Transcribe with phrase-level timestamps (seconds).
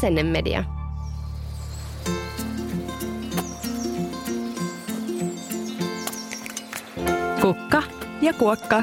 [0.00, 0.64] Asennemedia.
[7.40, 7.82] Kukka
[8.20, 8.82] ja kuokka.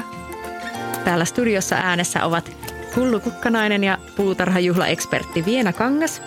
[1.04, 2.56] Täällä studiossa äänessä ovat
[2.96, 6.22] Hullu Kukkanainen ja puutarhajuhlaekspertti Viena Kangas.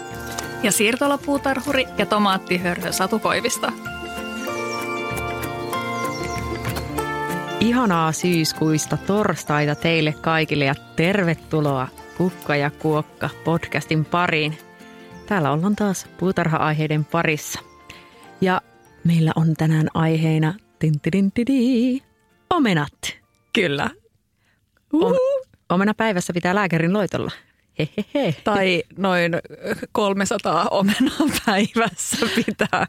[0.64, 3.72] Ja siirtolapuutarhuri ja tomaattihörhö Satu Koivista.
[7.60, 11.88] Ihanaa syyskuista torstaita teille kaikille ja tervetuloa
[12.18, 14.71] Kukka ja Kuokka podcastin pariin.
[15.32, 17.60] Täällä ollaan taas puutarha-aiheiden parissa.
[18.42, 18.62] Ja
[19.04, 20.54] meillä on tänään aiheena
[22.50, 22.94] omenat.
[23.54, 23.90] Kyllä.
[24.94, 25.14] Om,
[25.70, 27.32] omena päivässä pitää lääkärin loitolla.
[27.80, 28.36] Hehehe.
[28.44, 29.32] Tai noin
[29.92, 32.88] 300 omenaa päivässä pitää.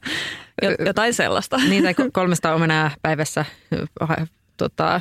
[0.86, 1.56] Jotain sellaista.
[1.56, 3.44] Niin, tai 300 omenaa päivässä
[4.56, 5.00] tota,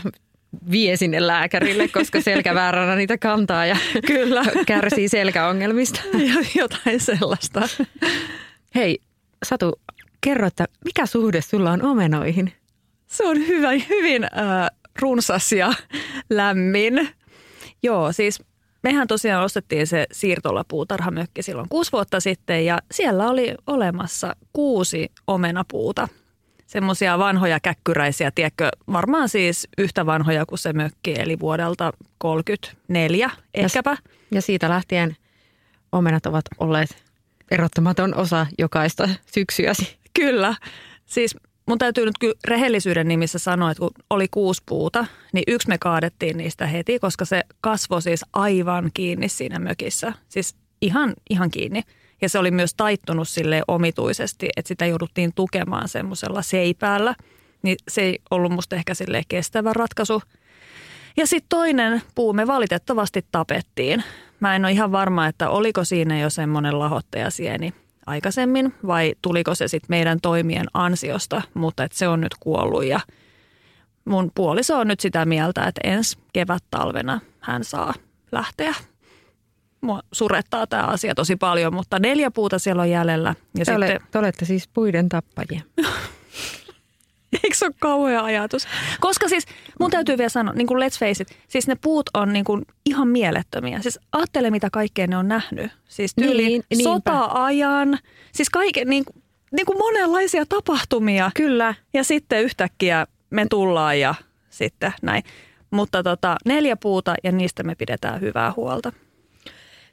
[0.72, 6.02] vie sinne lääkärille, koska selkävääränä niitä kantaa ja kyllä kärsii selkäongelmista.
[6.60, 7.62] Jotain sellaista.
[8.76, 9.00] Hei,
[9.44, 9.80] Satu,
[10.22, 12.54] kerro, että mikä suhde sulla on omenoihin?
[13.08, 15.74] Se on hyvä, hyvin äh, runsas ja
[16.30, 17.10] lämmin.
[17.84, 18.44] Joo, siis
[18.84, 26.08] mehän tosiaan ostettiin se siirtolapuutarhamökki silloin kuusi vuotta sitten ja siellä oli olemassa kuusi omenapuuta–
[26.72, 33.98] semmoisia vanhoja käkkyräisiä, tiedätkö, varmaan siis yhtä vanhoja kuin se mökki, eli vuodelta 34 ehkäpä.
[34.32, 35.16] Ja, siitä lähtien
[35.92, 37.04] omenat ovat olleet
[37.52, 39.98] erottamaton osa jokaista syksyäsi.
[40.14, 40.56] Kyllä.
[41.06, 41.36] Siis
[41.68, 45.78] mun täytyy nyt kyllä rehellisyyden nimissä sanoa, että kun oli kuusi puuta, niin yksi me
[45.78, 50.14] kaadettiin niistä heti, koska se kasvoi siis aivan kiinni siinä mökissä.
[50.30, 51.84] Siis ihan, ihan kiinni.
[52.22, 57.16] Ja se oli myös taittunut sille omituisesti, että sitä jouduttiin tukemaan semmoisella seipäällä.
[57.62, 60.22] Niin se ei ollut musta ehkä sille kestävä ratkaisu.
[61.18, 64.04] Ja sitten toinen puu me valitettavasti tapettiin.
[64.40, 67.74] Mä en ole ihan varma, että oliko siinä jo semmoinen lahottajasieni
[68.06, 73.00] aikaisemmin vai tuliko se sitten meidän toimien ansiosta, mutta että se on nyt kuollut ja
[74.06, 77.94] mun puoliso on nyt sitä mieltä, että ensi kevät talvena hän saa
[78.32, 78.76] lähteä
[79.82, 83.30] mua surettaa tämä asia tosi paljon, mutta neljä puuta siellä on jäljellä.
[83.30, 83.76] Ja te, sitten...
[83.76, 85.62] ole, te olette siis puiden tappajia.
[87.44, 88.68] Eikö se ole kauhea ajatus?
[89.00, 89.46] Koska siis
[89.80, 92.66] mun täytyy vielä sanoa, niin kuin let's face it, siis ne puut on niin kuin
[92.86, 93.80] ihan mielettömiä.
[93.82, 95.72] Siis ajattele, mitä kaikkea ne on nähnyt.
[95.88, 98.00] Siis tyyli niin, sota-ajan,
[98.32, 99.04] siis kaiken, niin,
[99.52, 101.32] niin kuin monenlaisia tapahtumia.
[101.36, 101.76] Kyllä.
[101.94, 104.16] Ja sitten yhtäkkiä me tullaan ja
[104.50, 105.24] sitten näin.
[105.72, 108.92] Mutta tota, neljä puuta ja niistä me pidetään hyvää huolta.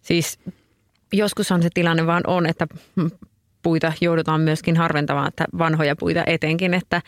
[0.02, 0.38] Siis
[1.12, 2.66] joskushan se tilanne vaan on, että
[3.62, 7.02] puita joudutaan myöskin harventamaan, että vanhoja puita etenkin, että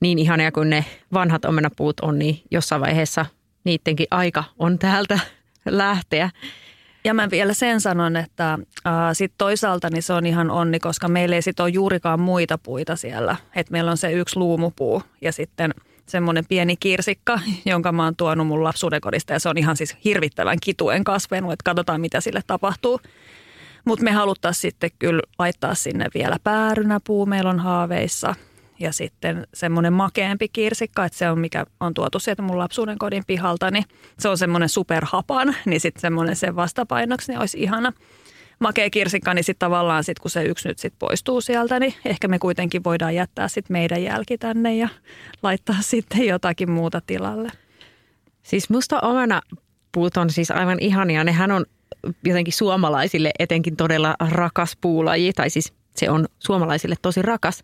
[0.00, 3.26] niin ihania kuin ne vanhat omenapuut on, niin jossain vaiheessa
[3.64, 5.18] niidenkin aika on täältä
[5.66, 6.30] lähteä.
[7.04, 11.08] Ja mä vielä sen sanon, että äh, sit toisaalta niin se on ihan onni, koska
[11.08, 13.36] meillä ei sit ole juurikaan muita puita siellä.
[13.54, 15.74] Et meillä on se yksi luumupuu ja sitten–
[16.08, 19.96] semmoinen pieni kirsikka, jonka mä oon tuonut mun lapsuuden kodista ja se on ihan siis
[20.04, 23.00] hirvittävän kituen kasvenut, että katsotaan mitä sille tapahtuu.
[23.84, 28.34] Mutta me haluttaisiin sitten kyllä laittaa sinne vielä päärynäpuu, meillä on haaveissa
[28.80, 33.22] ja sitten semmoinen makeampi kirsikka, että se on mikä on tuotu sieltä mun lapsuuden kodin
[33.26, 33.84] pihalta, niin
[34.18, 37.92] se on semmoinen superhapan, niin sitten semmoinen sen vastapainoksi niin olisi ihana
[38.58, 42.28] makea kirsikka, niin sitten tavallaan sit, kun se yksi nyt sit poistuu sieltä, niin ehkä
[42.28, 44.88] me kuitenkin voidaan jättää sit meidän jälki tänne ja
[45.42, 47.48] laittaa sitten jotakin muuta tilalle.
[48.42, 49.42] Siis musta omana
[49.92, 51.24] puut on siis aivan ihania.
[51.24, 51.64] Nehän on
[52.24, 57.62] jotenkin suomalaisille etenkin todella rakas puulaji, tai siis se on suomalaisille tosi rakas.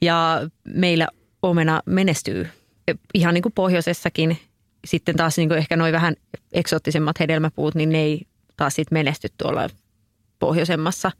[0.00, 1.08] Ja meillä
[1.42, 2.48] omena menestyy
[3.14, 4.38] ihan niin kuin pohjoisessakin.
[4.84, 6.14] Sitten taas niin kuin ehkä noin vähän
[6.52, 8.22] eksoottisemmat hedelmäpuut, niin ne ei
[8.56, 9.68] taas sitten menesty tuolla
[10.38, 11.12] pohjoisemmassa,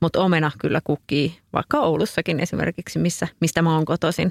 [0.00, 4.30] mutta omena kyllä kukkii vaikka Oulussakin esimerkiksi, missä, mistä mä oon kotoisin.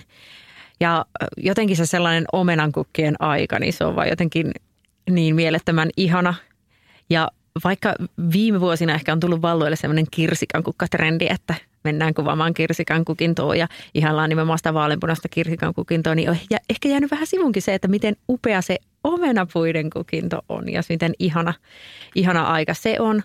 [0.80, 1.06] Ja
[1.38, 4.52] jotenkin se sellainen omenan kukkien aika, niin se on vaan jotenkin
[5.10, 6.34] niin mielettömän ihana.
[7.10, 7.32] Ja
[7.64, 7.96] vaikka
[8.34, 13.68] viime vuosina ehkä on tullut valloille sellainen kirsikan kukkatrendi, että mennään kuvaamaan kirsikan kukintoa ja
[13.94, 14.74] ihallaan nimenomaan sitä
[15.30, 16.38] kirsikan kukintoa, niin on
[16.70, 21.54] ehkä jäänyt vähän sivunkin se, että miten upea se omenapuiden kukinto on ja miten ihana,
[22.16, 23.24] ihana aika se on.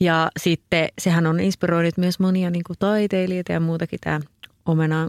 [0.00, 4.20] Ja sitten sehän on inspiroinut myös monia niin kuin taiteilijoita ja muutakin tämä
[4.66, 5.08] omenaan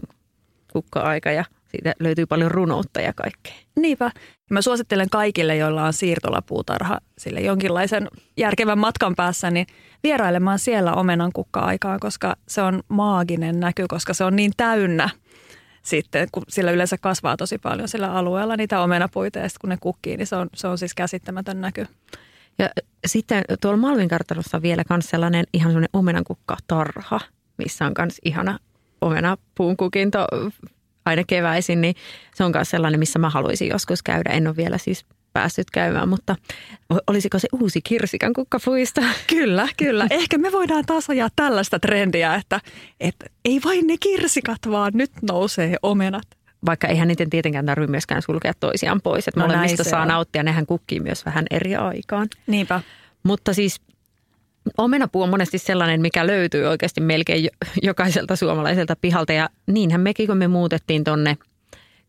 [0.72, 3.54] kukka-aika ja siitä löytyy paljon runoutta ja kaikkea.
[3.76, 4.10] Niinpä.
[4.50, 9.66] Mä suosittelen kaikille, joilla on siirtolapuutarha sille jonkinlaisen järkevän matkan päässä, niin
[10.02, 15.08] vierailemaan siellä omenan kukka-aikaan, koska se on maaginen näky, koska se on niin täynnä
[15.82, 19.76] sitten, kun sillä yleensä kasvaa tosi paljon sillä alueella niitä omenapuita ja sitten kun ne
[19.80, 21.86] kukkii, niin se on, se on siis käsittämätön näky.
[22.60, 22.70] Ja
[23.06, 27.20] sitten tuolla Malvin kartanossa on vielä myös sellainen ihan sellainen omenankukkatarha,
[27.58, 28.58] missä on myös ihana
[29.00, 30.26] omenapuun kukinto
[31.04, 31.94] aina keväisin, niin
[32.34, 34.30] se on myös sellainen, missä mä haluaisin joskus käydä.
[34.30, 36.36] En ole vielä siis päässyt käymään, mutta
[37.06, 39.00] olisiko se uusi kirsikan kukkapuisto?
[39.26, 40.06] Kyllä, kyllä.
[40.20, 42.60] Ehkä me voidaan taas ajaa tällaista trendiä, että,
[43.00, 46.39] että ei vain ne kirsikat, vaan nyt nousee omenat.
[46.66, 50.08] Vaikka eihän niiden tietenkään tarvitse myöskään sulkea toisiaan pois, että no molemmista saa on.
[50.08, 52.28] nauttia, nehän kukkii myös vähän eri aikaan.
[52.46, 52.80] Niinpä.
[53.22, 53.80] Mutta siis
[54.78, 57.48] omenapuu on monesti sellainen, mikä löytyy oikeasti melkein
[57.82, 61.36] jokaiselta suomalaiselta pihalta ja niinhän mekin, kun me muutettiin tonne–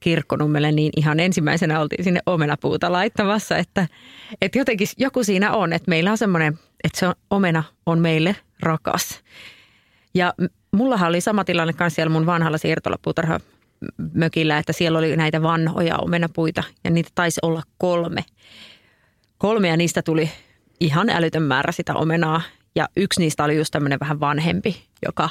[0.01, 3.87] kirkkonummelle, niin ihan ensimmäisenä oltiin sinne omenapuuta laittamassa, että,
[4.41, 8.35] että jotenkin joku siinä on, että meillä on semmoinen, että se on, omena on meille
[8.59, 9.19] rakas.
[10.13, 10.33] Ja
[10.71, 13.39] mullahan oli sama tilanne kanssa siellä mun vanhalla siirtolapuutarha
[14.13, 18.25] mökillä, että siellä oli näitä vanhoja omenapuita ja niitä taisi olla kolme.
[19.37, 20.31] Kolme ja niistä tuli
[20.79, 22.41] ihan älytön määrä sitä omenaa
[22.75, 25.29] ja yksi niistä oli just tämmöinen vähän vanhempi, joka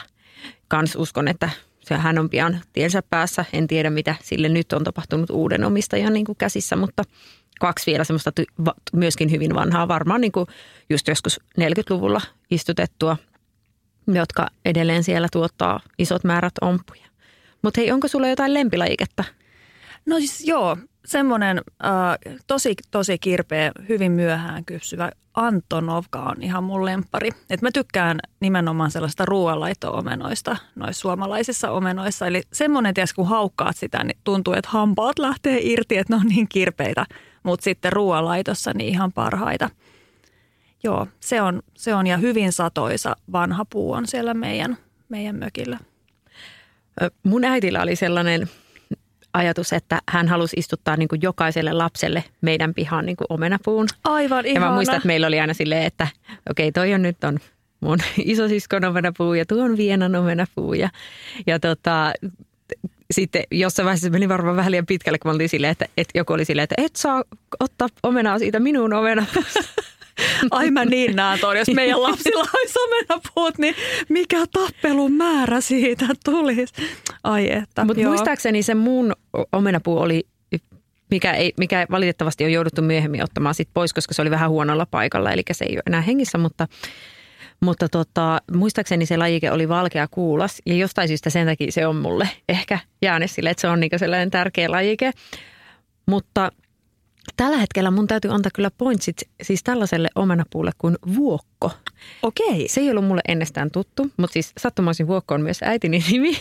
[0.68, 1.50] kans uskon, että
[1.80, 3.44] se hän on pian tiensä päässä.
[3.52, 7.02] En tiedä, mitä sille nyt on tapahtunut uuden omistajan niin kuin käsissä, mutta
[7.60, 8.32] kaksi vielä semmoista
[8.92, 10.46] myöskin hyvin vanhaa, varmaan niin kuin
[10.90, 12.20] just joskus 40-luvulla
[12.50, 13.16] istutettua,
[14.06, 17.09] jotka edelleen siellä tuottaa isot määrät ompuja.
[17.62, 19.24] Mutta hei, onko sulla jotain lempilajiketta?
[20.06, 26.84] No siis joo, semmoinen äh, tosi, tosi kirpeä, hyvin myöhään kysyvä Antonovka on ihan mun
[26.84, 27.30] lempari.
[27.50, 32.26] Et mä tykkään nimenomaan sellaista ruoanlaitto-omenoista noissa suomalaisissa omenoissa.
[32.26, 36.26] Eli semmoinen, ties kun haukkaat sitä, niin tuntuu, että hampaat lähtee irti, että ne on
[36.26, 37.06] niin kirpeitä.
[37.42, 39.70] Mutta sitten ruoanlaitossa niin ihan parhaita.
[40.82, 44.76] Joo, se on, se on ja hyvin satoisa vanha puu on siellä meidän,
[45.08, 45.78] meidän mökillä.
[47.22, 48.48] Mun äitillä oli sellainen
[49.32, 53.86] ajatus, että hän halusi istuttaa niin kuin jokaiselle lapselle meidän pihaan niin kuin omenapuun.
[54.04, 54.66] Aivan ihana.
[54.66, 56.08] Ja mä muistan, että meillä oli aina silleen, että
[56.50, 57.38] okei, okay, toi on nyt on
[57.80, 60.74] mun isosiskon omenapuu ja tuo on Vienan omenapuu.
[60.74, 60.88] Ja,
[61.46, 62.12] ja tota,
[63.10, 66.32] sitten jossain vaiheessa meni varmaan vähän liian pitkälle, kun mä oltiin silleen, että, että joku
[66.32, 67.24] oli silleen, että et saa
[67.60, 69.60] ottaa omenaa siitä minun omenapuusta.
[70.50, 73.74] Ai mä niin näen toi, jos meidän lapsilla olisi omenapuut, niin
[74.08, 76.74] mikä tappelun määrä siitä tulisi.
[77.24, 79.12] Ai että, Mutta muistaakseni se mun
[79.52, 80.26] omenapuu oli
[81.10, 84.86] mikä, ei, mikä valitettavasti on jouduttu myöhemmin ottamaan sit pois, koska se oli vähän huonolla
[84.86, 86.68] paikalla, eli se ei ole enää hengissä, mutta,
[87.60, 91.96] mutta tota, muistaakseni se lajike oli valkea kuulas ja jostain syystä sen takia se on
[91.96, 95.10] mulle ehkä jäänyt sille, että se on niinku sellainen tärkeä lajike.
[96.06, 96.52] Mutta
[97.36, 101.70] Tällä hetkellä mun täytyy antaa kyllä pointsit siis tällaiselle omenapuulle kuin vuokko.
[102.22, 102.68] Okei.
[102.68, 106.36] Se ei ollut mulle ennestään tuttu, mutta siis sattumaisin vuokko on myös äitini nimi.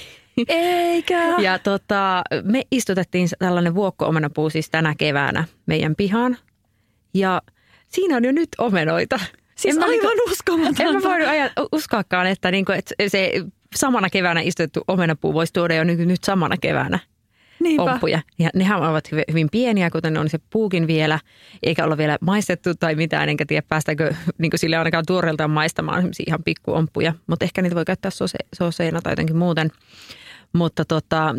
[0.47, 1.35] Eikä.
[1.37, 6.37] Ja tota, me istutettiin tällainen vuokko-omenapuu siis tänä keväänä meidän pihaan.
[7.13, 7.41] Ja
[7.87, 9.19] siinä on jo nyt omenoita.
[9.55, 10.83] Siis en aivan niinku, uskomatonta.
[10.83, 13.31] En mä voinut uskoakaan, että, niinku, että se
[13.75, 16.99] samana keväänä istutettu omenapuu voisi tuoda jo nyt, nyt samana keväänä
[17.59, 17.83] Niinpä.
[17.83, 18.21] omppuja.
[18.39, 21.19] Ja nehän ovat hyvin pieniä, kuten on se puukin vielä,
[21.63, 26.43] eikä olla vielä maistettu tai mitään, enkä tiedä päästäänkö niin sille ainakaan tuoreeltaan maistamaan ihan
[26.43, 27.13] pikkuomppuja.
[27.27, 29.71] Mutta ehkä niitä voi käyttää sose, soseina tai jotenkin muuten.
[30.53, 31.35] Mutta tota,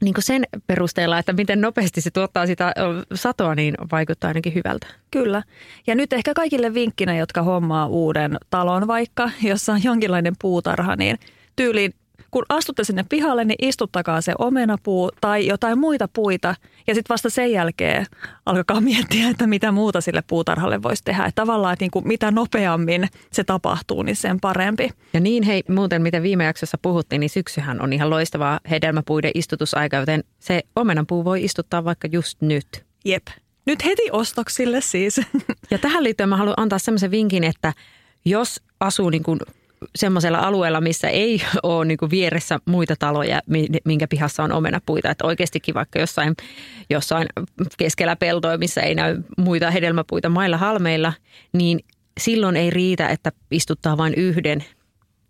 [0.00, 2.72] niin sen perusteella, että miten nopeasti se tuottaa sitä
[3.14, 4.86] satoa, niin vaikuttaa ainakin hyvältä.
[5.10, 5.42] Kyllä.
[5.86, 11.18] Ja nyt ehkä kaikille vinkkinä, jotka hommaa uuden talon vaikka, jossa on jonkinlainen puutarha, niin
[11.56, 11.94] tyyliin
[12.34, 16.54] kun astutte sinne pihalle, niin istuttakaa se omenapuu tai jotain muita puita.
[16.86, 18.06] Ja sitten vasta sen jälkeen
[18.46, 21.24] alkakaa miettiä, että mitä muuta sille puutarhalle voisi tehdä.
[21.24, 24.90] Että tavallaan, että niin kuin mitä nopeammin se tapahtuu, niin sen parempi.
[25.12, 29.96] Ja niin hei, muuten mitä viime jaksossa puhuttiin, niin syksyhän on ihan loistavaa hedelmäpuiden istutusaika,
[29.96, 32.84] joten se omenapuu voi istuttaa vaikka just nyt.
[33.04, 33.26] Jep.
[33.66, 35.20] Nyt heti ostoksille siis.
[35.70, 37.72] Ja tähän liittyen mä haluan antaa semmoisen vinkin, että
[38.24, 39.40] jos asuu niin kuin
[39.96, 43.40] semmoisella alueella, missä ei ole niin vieressä muita taloja,
[43.84, 45.10] minkä pihassa on omenapuita.
[45.10, 46.34] Että oikeastikin vaikka jossain,
[46.90, 47.26] jossain
[47.78, 51.12] keskellä peltoa, missä ei näy muita hedelmäpuita mailla halmeilla,
[51.52, 51.80] niin
[52.20, 54.64] silloin ei riitä, että istuttaa vain yhden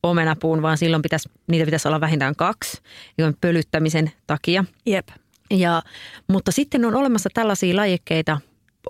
[0.03, 2.83] omenapuun, vaan silloin pitäisi, niitä pitäisi olla vähintään kaksi
[3.41, 4.65] pölyttämisen takia.
[4.87, 5.09] Jep.
[5.51, 5.83] Ja,
[6.29, 8.41] mutta sitten on olemassa tällaisia lajikkeita,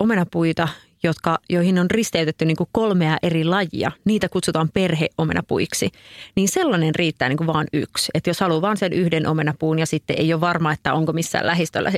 [0.00, 0.68] omenapuita,
[1.04, 5.90] jotka, joihin on risteytetty niin kuin kolmea eri lajia, niitä kutsutaan perheomenapuiksi,
[6.36, 8.10] niin sellainen riittää niin kuin vaan yksi.
[8.14, 11.46] Että jos haluaa vain sen yhden omenapuun ja sitten ei ole varma, että onko missään
[11.46, 11.92] lähistöllä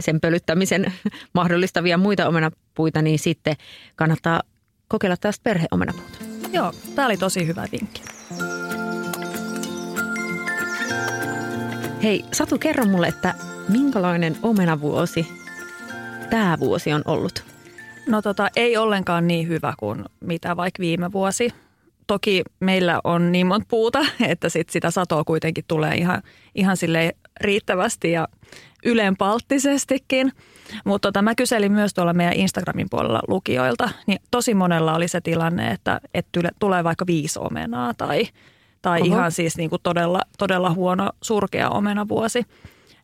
[0.00, 0.92] sen pölyttämisen
[1.34, 3.56] mahdollistavia muita omenapuita, niin sitten
[3.96, 4.42] kannattaa
[4.88, 6.18] kokeilla tästä perheomenapuuta.
[6.52, 8.02] Joo, tämä oli tosi hyvä vinkki.
[12.02, 13.34] Hei, Satu, kerro mulle, että
[13.68, 15.26] minkälainen omenavuosi
[16.30, 17.49] tämä vuosi on ollut?
[18.10, 21.50] No tota, ei ollenkaan niin hyvä kuin mitä vaikka viime vuosi.
[22.06, 23.98] Toki meillä on niin monta puuta,
[24.28, 26.22] että sit sitä satoa kuitenkin tulee ihan,
[26.54, 28.28] ihan sille riittävästi ja
[28.84, 30.32] ylenpalttisestikin.
[30.84, 35.20] Mutta tota, mä kyselin myös tuolla meidän Instagramin puolella lukijoilta, niin tosi monella oli se
[35.20, 38.28] tilanne, että, että tulee vaikka viisi omenaa tai,
[38.82, 42.46] tai ihan siis niin kuin todella, todella huono surkea omenavuosi.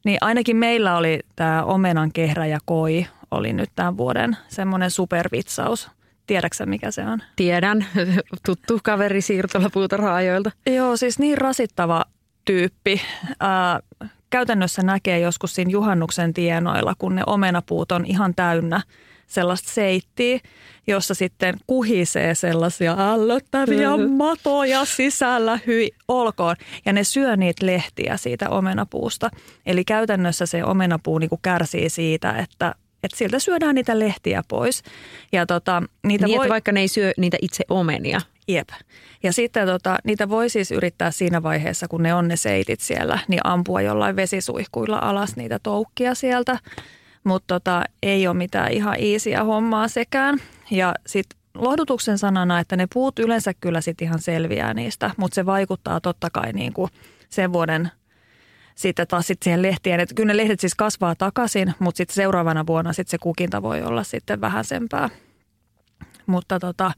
[0.04, 5.90] Niin ainakin meillä oli tämä omenan kehrä ja koi oli nyt tämän vuoden semmoinen supervitsaus.
[6.26, 7.22] Tiedätkö mikä se on?
[7.36, 7.86] Tiedän,
[8.46, 10.50] tuttu kaveri siirtolapuutarhaajoilta.
[10.66, 12.04] Joo, siis niin rasittava
[12.44, 13.00] tyyppi.
[13.30, 18.80] Äh, käytännössä näkee joskus siinä juhannuksen tienoilla, kun ne omenapuut on ihan täynnä
[19.26, 20.38] sellaista seittiä,
[20.86, 26.56] jossa sitten kuhisee sellaisia ällöttäviä matoja sisällä, hyi olkoon.
[26.84, 29.30] Ja ne syö niitä lehtiä siitä omenapuusta.
[29.66, 32.74] Eli käytännössä se omenapuu niin kuin kärsii siitä, että
[33.06, 34.82] että siltä syödään niitä lehtiä pois.
[35.32, 36.48] Ja tota, niitä niin, voi...
[36.48, 38.20] vaikka ne ei syö niitä itse omenia.
[38.48, 38.68] Jep.
[39.22, 43.18] Ja sitten tota, niitä voi siis yrittää siinä vaiheessa, kun ne on ne seitit siellä,
[43.28, 46.58] niin ampua jollain vesisuihkuilla alas niitä toukkia sieltä.
[47.24, 50.38] Mutta tota, ei ole mitään ihan iisiä hommaa sekään.
[50.70, 55.46] Ja sitten lohdutuksen sanana, että ne puut yleensä kyllä sitten ihan selviää niistä, mutta se
[55.46, 56.90] vaikuttaa totta kai niin kuin
[57.28, 57.90] sen vuoden
[58.76, 60.00] sitten taas sit siihen lehtien.
[60.00, 63.82] Että kyllä ne lehdet siis kasvaa takaisin, mutta sitten seuraavana vuonna sitten se kukinta voi
[63.82, 65.10] olla sitten vähäisempää.
[66.26, 66.92] Mutta tota,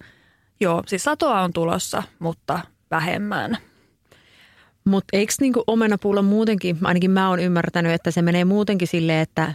[0.60, 3.58] joo, siis satoa on tulossa, mutta vähemmän.
[4.84, 9.54] Mutta eikö niinku omenapuulla muutenkin, ainakin mä oon ymmärtänyt, että se menee muutenkin silleen, että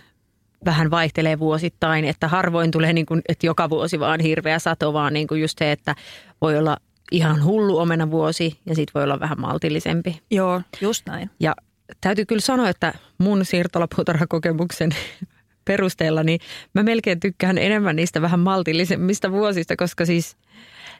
[0.65, 5.13] vähän vaihtelee vuosittain, että harvoin tulee niin kuin, että joka vuosi vaan hirveä sato, vaan
[5.13, 5.95] niin kuin just se, että
[6.41, 6.77] voi olla
[7.11, 10.21] ihan hullu omena vuosi ja sitten voi olla vähän maltillisempi.
[10.31, 11.29] Joo, just näin.
[11.39, 11.55] Ja
[12.01, 14.89] täytyy kyllä sanoa, että mun siirtolapuutarhakokemuksen
[15.65, 16.39] perusteella, niin
[16.73, 20.37] mä melkein tykkään enemmän niistä vähän maltillisemmista vuosista, koska siis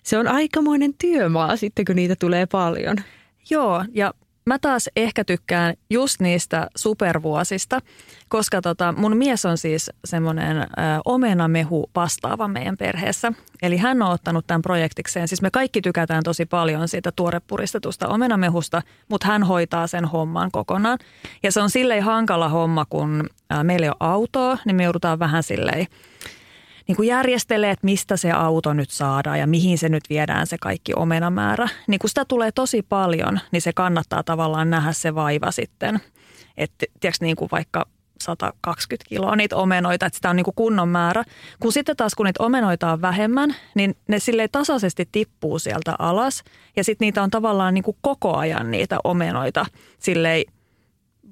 [0.04, 2.98] se on aikamoinen työmaa sitten, kun niitä tulee paljon.
[3.50, 4.14] Joo, ja
[4.46, 7.80] Mä taas ehkä tykkään just niistä supervuosista,
[8.28, 10.68] koska tota, mun mies on siis semmoinen
[11.06, 13.34] omenamehu vastaava meidän perheessä.
[13.62, 15.28] Eli hän on ottanut tämän projektikseen.
[15.28, 21.00] Siis me kaikki tykätään tosi paljon siitä tuorepuristetusta omenamehusta, mutta hän hoitaa sen homman kokonaan.
[21.44, 23.30] Ja se on silleen hankala homma, kun
[23.64, 25.88] meillä ei ole autoa, niin me joudutaan vähän silleen
[26.88, 30.58] niin kuin järjestelee, että mistä se auto nyt saadaan ja mihin se nyt viedään se
[30.62, 31.70] kaikki omenamäärä.
[31.88, 36.00] Niin kun sitä tulee tosi paljon, niin se kannattaa tavallaan nähdä se vaiva sitten.
[36.58, 37.86] Että tiedätkö, niin kuin vaikka
[38.22, 41.24] 120 kiloa niitä omenoita, että sitä on niin kuin kunnon määrä.
[41.60, 46.44] Kun sitten taas kun niitä omenoita on vähemmän, niin ne sille tasaisesti tippuu sieltä alas.
[46.76, 49.66] Ja sitten niitä on tavallaan niin kuin koko ajan niitä omenoita
[50.00, 50.44] silleen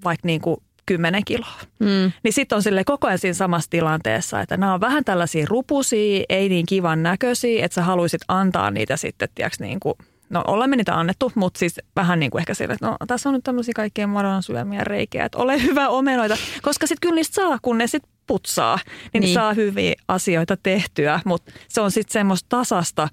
[0.03, 1.60] vaikka niin kuin 10 kiloa.
[1.80, 2.12] Mm.
[2.24, 6.24] Niin sitten on sille koko ajan siinä samassa tilanteessa, että nämä on vähän tällaisia rupusia,
[6.30, 9.96] ei niin kivan näköisiä, että sä haluaisit antaa niitä sitten, tiedätkö, niin kuin,
[10.30, 13.36] no olemme niitä annettu, mutta siis vähän niin kuin ehkä sille, että no tässä on
[13.36, 17.60] nyt tämmöisiä kaikkien madon syömiä reikiä, että ole hyvä omenoita, koska sitten kyllä niistä saa,
[17.62, 18.80] kun ne sitten putsaa,
[19.14, 19.34] niin, niin.
[19.34, 23.08] saa hyviä asioita tehtyä, mutta se on sitten semmoista tasasta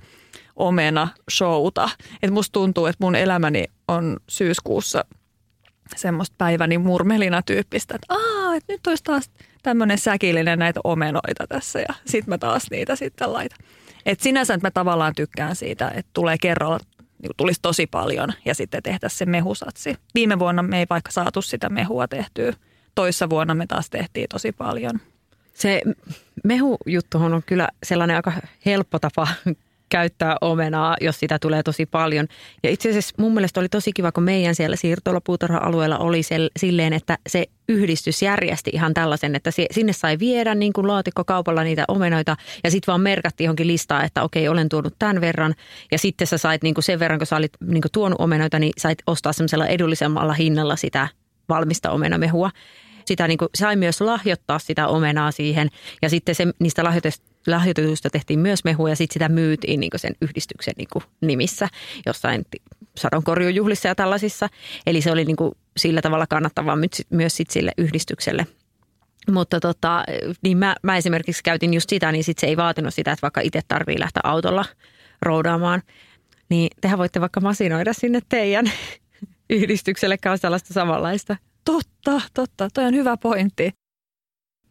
[0.57, 1.91] omena showta.
[2.23, 5.05] Että musta tuntuu, että mun elämäni on syyskuussa–
[5.97, 9.30] semmoista päiväni murmelina tyyppistä, että Aa, että nyt olisi taas
[9.62, 13.59] tämmöinen säkillinen näitä omenoita tässä ja sitten mä taas niitä sitten laitan.
[14.07, 16.78] Et sinänsä että mä tavallaan tykkään siitä, että tulee kerralla,
[17.23, 19.97] niin tulisi tosi paljon ja sitten tehtäisiin se mehusatsi.
[20.14, 22.52] Viime vuonna me ei vaikka saatu sitä mehua tehtyä.
[22.95, 25.00] Toissa vuonna me taas tehtiin tosi paljon.
[25.54, 25.83] Se
[26.45, 28.33] mehujuttuhan on kyllä sellainen aika
[28.66, 29.28] helppo tapa
[29.88, 32.26] käyttää omenaa, jos sitä tulee tosi paljon.
[32.62, 36.92] Ja itse asiassa mun mielestä oli tosi kiva, kun meidän siellä siirtolapuutarha-alueella oli sel, silleen,
[36.92, 42.37] että se yhdistys järjesti ihan tällaisen, että sinne sai viedä niin kuin laatikkokaupalla niitä omenoita
[42.64, 45.54] ja sitten vaan merkattiin johonkin listaa, että okei, olen tuonut tämän verran.
[45.92, 48.59] Ja sitten sä sait niin kuin sen verran, kun sä olit niin kuin tuonut omenoita,
[48.59, 51.09] niin sait ostaa semmoisella edullisemmalla hinnalla sitä
[51.49, 52.50] valmista omenamehua
[53.09, 55.68] sitä niin kuin, sai myös lahjoittaa sitä omenaa siihen
[56.02, 56.85] ja sitten se, niistä
[57.50, 60.88] lahjoitusta tehtiin myös mehua ja sitten sitä myytiin niin sen yhdistyksen niin
[61.21, 61.69] nimissä
[62.07, 62.47] jossain
[62.97, 64.49] sadonkorjujuhlissa ja tällaisissa.
[64.87, 65.37] Eli se oli niin
[65.76, 66.76] sillä tavalla kannattavaa
[67.11, 68.47] myös sit sille yhdistykselle.
[69.31, 70.05] Mutta tota,
[70.43, 73.40] niin mä, mä esimerkiksi käytin just sitä, niin sit se ei vaatinut sitä, että vaikka
[73.40, 74.64] itse tarvii lähteä autolla
[75.23, 75.83] roudaamaan.
[76.49, 78.71] Niin tehän voitte vaikka masinoida sinne teidän
[79.50, 81.37] yhdistykselle kanssa tällaista samanlaista.
[81.64, 82.69] Totta, totta.
[82.75, 83.71] Toi on hyvä pointti.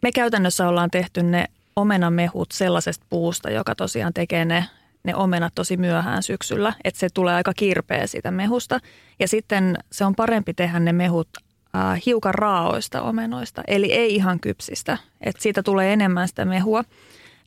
[0.01, 1.45] Me käytännössä ollaan tehty ne
[1.77, 4.65] omenamehut sellaisesta puusta, joka tosiaan tekee ne,
[5.03, 6.73] ne omenat tosi myöhään syksyllä.
[6.83, 8.79] Että se tulee aika kirpeä siitä mehusta.
[9.19, 11.29] Ja sitten se on parempi tehdä ne mehut
[11.75, 14.97] äh, hiukan raaoista omenoista, eli ei ihan kypsistä.
[15.21, 16.83] Että siitä tulee enemmän sitä mehua.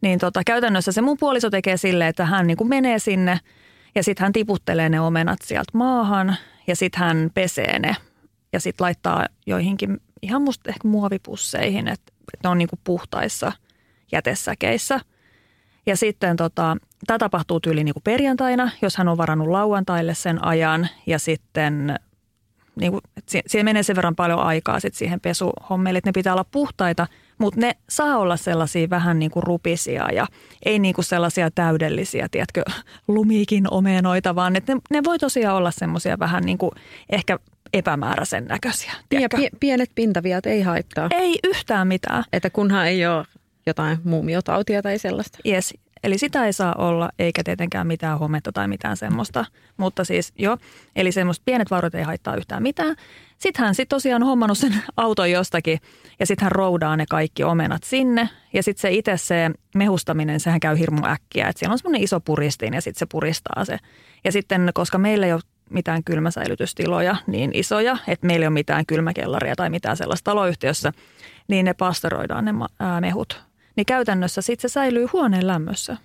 [0.02, 3.40] Niin tota, käytännössä se mun puoliso tekee silleen, että hän niin kuin menee sinne
[3.94, 7.96] ja sitten hän tiputtelee ne omenat sieltä maahan ja sitten hän pesee ne
[8.52, 13.52] ja sitten laittaa joihinkin ihan musta ehkä muovipusseihin, että, että ne on niin kuin puhtaissa
[14.12, 15.00] jätesäkeissä.
[15.86, 16.76] Ja sitten tota,
[17.06, 21.98] tämä tapahtuu tyyli niin kuin perjantaina, jos hän on varannut lauantaille sen ajan ja sitten
[22.80, 23.00] niin kuin,
[23.46, 27.06] siihen menee sen verran paljon aikaa sit siihen pesuhommelle, että ne pitää olla puhtaita,
[27.38, 30.26] mutta ne saa olla sellaisia vähän niin kuin rupisia ja
[30.64, 32.62] ei niin kuin sellaisia täydellisiä, tiedätkö,
[33.08, 36.70] lumiikin omenoita, vaan että ne, ne voi tosiaan olla semmoisia vähän niin kuin
[37.10, 37.38] ehkä
[37.72, 38.92] epämääräisen näköisiä.
[39.08, 39.40] Tiedätkö?
[39.40, 41.08] Ja pienet pintaviat ei haittaa.
[41.10, 42.24] Ei yhtään mitään.
[42.32, 43.24] Että kunhan ei ole
[43.66, 45.38] jotain muumiotautia tai sellaista.
[45.46, 45.74] Yes.
[46.04, 49.44] Eli sitä ei saa olla, eikä tietenkään mitään hometta tai mitään semmoista.
[49.76, 50.56] Mutta siis jo,
[50.96, 52.96] eli semmoista pienet vaurot ei haittaa yhtään mitään.
[53.38, 55.78] Sitten hän sitten tosiaan hommannut sen auton jostakin
[56.20, 58.28] ja sitten hän roudaa ne kaikki omenat sinne.
[58.52, 61.48] Ja sitten se itse se mehustaminen, sehän käy hirmu äkkiä.
[61.48, 63.78] Että siellä on semmoinen iso puristin ja sitten se puristaa se.
[64.24, 65.40] Ja sitten, koska meillä ei ole
[65.70, 70.92] mitään kylmäsäilytystiloja niin isoja, että meillä ei ole mitään kylmäkellaria tai mitään sellaista taloyhtiössä,
[71.48, 72.52] niin ne pastoroidaan ne
[73.00, 75.96] mehut niin käytännössä sitten se säilyy huoneen lämmössä.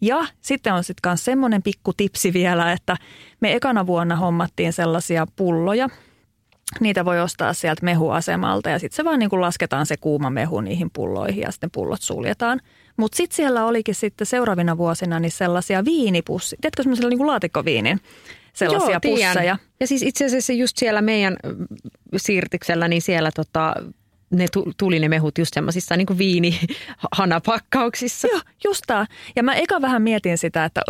[0.00, 2.96] Ja sitten on sitten myös semmoinen pikku tipsi vielä, että
[3.40, 5.88] me ekana vuonna hommattiin sellaisia pulloja.
[6.80, 10.60] Niitä voi ostaa sieltä mehuasemalta ja sitten se vaan niin kuin lasketaan se kuuma mehu
[10.60, 12.60] niihin pulloihin ja sitten pullot suljetaan.
[12.96, 16.56] Mutta sitten siellä olikin sitten seuraavina vuosina niin sellaisia viinipussi.
[16.60, 18.00] Tiedätkö semmoisella niin kuin laatikkoviinin?
[18.52, 19.58] sellaisia Joo, pusseja.
[19.80, 21.36] Ja siis itse asiassa just siellä meidän
[22.16, 23.74] siirtyksellä, niin siellä tota,
[24.32, 24.46] ne
[24.76, 28.28] tuli ne mehut just semmoisissa niin viinihanapakkauksissa.
[28.32, 29.06] Joo, just tämä.
[29.36, 30.82] Ja mä eka vähän mietin sitä, että,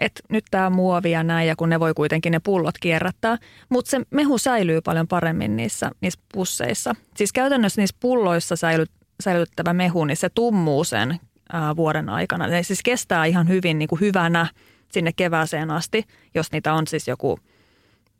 [0.00, 3.38] että nyt tämä muovi ja näin, ja kun ne voi kuitenkin ne pullot kierrättää.
[3.68, 6.94] Mutta se mehu säilyy paljon paremmin niissä, niissä pusseissa.
[7.16, 8.90] Siis käytännössä niissä pulloissa säilyt,
[9.22, 11.20] säilyttävä mehu, niin se tummuu sen
[11.52, 12.46] ää, vuoden aikana.
[12.46, 14.46] Ne siis kestää ihan hyvin niin kuin hyvänä
[14.92, 17.38] sinne kevääseen asti, jos niitä on siis joku–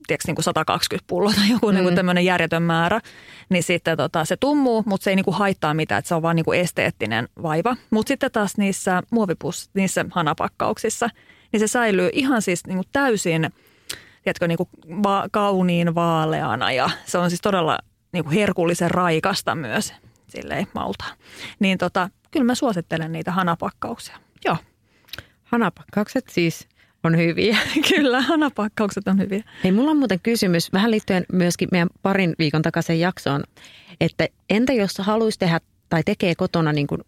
[0.07, 1.75] tiedätkö, niin kuin 120 pulloa tai joku mm.
[1.75, 3.01] niin tämmöinen järjetön määrä,
[3.49, 6.23] niin sitten tota, se tummuu, mutta se ei niin kuin haittaa mitään, että se on
[6.23, 7.77] vaan niin kuin esteettinen vaiva.
[7.91, 11.11] Mutta sitten taas niissä muovipus, niissä hanapakkauksissa,
[11.53, 13.51] niin se säilyy ihan siis niin kuin täysin,
[14.23, 14.69] tiedätkö, niin kuin
[15.03, 17.79] va- kauniin vaaleana ja se on siis todella
[18.13, 19.95] niin kuin herkullisen raikasta myös,
[20.29, 21.05] silleen maulta.
[21.59, 24.19] Niin tota, kyllä mä suosittelen niitä hanapakkauksia.
[24.45, 24.57] Joo.
[25.45, 26.69] Hanapakkaukset siis
[27.07, 27.57] on hyviä.
[27.95, 29.43] Kyllä, hanapakkaukset on hyviä.
[29.65, 33.43] Hei, mulla on muuten kysymys vähän liittyen myöskin meidän parin viikon takaisin jaksoon,
[34.01, 37.01] että entä jos haluaisi tehdä tai tekee kotona niin kuin,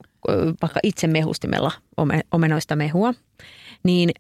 [0.62, 1.72] vaikka itse mehustimella
[2.32, 3.14] omenoista mehua,
[3.82, 4.11] niin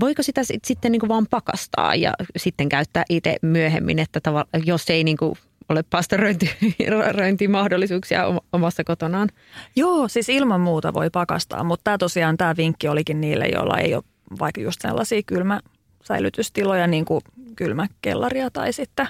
[0.00, 4.20] voiko sitä sitten niin kuin vaan pakastaa ja sitten käyttää itse myöhemmin, että
[4.64, 5.34] jos ei niin kuin
[5.68, 9.28] ole pastoröintimahdollisuuksia omassa kotonaan?
[9.76, 13.94] Joo, siis ilman muuta voi pakastaa, mutta tämä tosiaan tämä vinkki olikin niille, joilla ei
[13.94, 14.04] ole
[14.38, 17.20] vaikka just sellaisia kylmäsäilytystiloja, niin kuin
[17.56, 19.08] kylmäkellaria tai sitten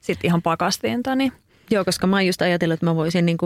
[0.00, 1.32] sit ihan pakastinta, niin
[1.70, 3.38] Joo, koska mä oon just ajatellut, että mä voisin niin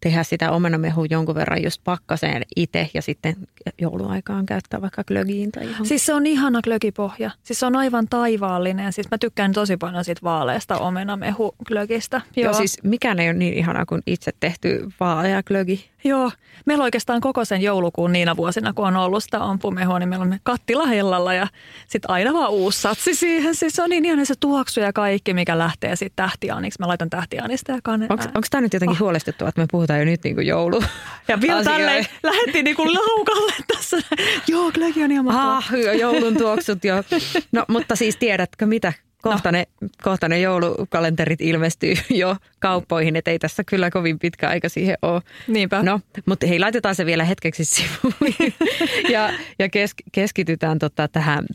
[0.00, 3.36] tehdä sitä omenamehua jonkun verran just pakkaseen itse ja sitten
[3.80, 5.86] jouluaikaan käyttää vaikka glögiin tai ihan.
[5.86, 7.30] Siis se on ihana glögipohja.
[7.42, 8.92] Siis se on aivan taivaallinen.
[8.92, 12.20] Siis mä tykkään tosi paljon siitä vaaleasta omenamehu glögistä.
[12.36, 12.44] Joo.
[12.44, 15.90] Joo, siis mikään ei ole niin ihana kuin itse tehty vaalea glögi.
[16.04, 16.30] Joo,
[16.66, 20.38] meillä oikeastaan koko sen joulukuun niinä vuosina, kun on ollut sitä ampumehua, niin meillä on
[20.42, 21.46] kattila hellalla ja
[21.88, 23.54] sitten aina vaan uusi satsi siihen.
[23.54, 26.80] Siis se on niin ihana se tuoksu ja kaikki, mikä lähtee sitten tähtiaaniksi.
[26.80, 28.06] Mä laitan tähtiaanista kanne.
[28.10, 29.00] Onko tämä nyt jotenkin oh.
[29.00, 30.82] huolestuttavaa, että me puhutaan jo nyt niin kuin joulu?
[31.28, 33.96] Ja vielä tälle lähdettiin niin kuin laukalle tässä.
[34.48, 35.56] Joo, glögi on ihan mahtavaa.
[35.56, 36.94] Ah, joulun tuoksut jo.
[37.52, 38.92] No, mutta siis tiedätkö mitä?
[39.22, 39.58] Kohta, no.
[39.58, 39.66] ne,
[40.02, 45.22] kohta ne joulukalenterit ilmestyy jo kauppoihin, että ei tässä kyllä kovin pitkä aika siihen ole.
[45.48, 45.82] Niinpä.
[45.82, 48.34] No, mutta hei, laitetaan se vielä hetkeksi sivuun
[49.14, 51.46] ja, ja kes, keskitytään tota tähän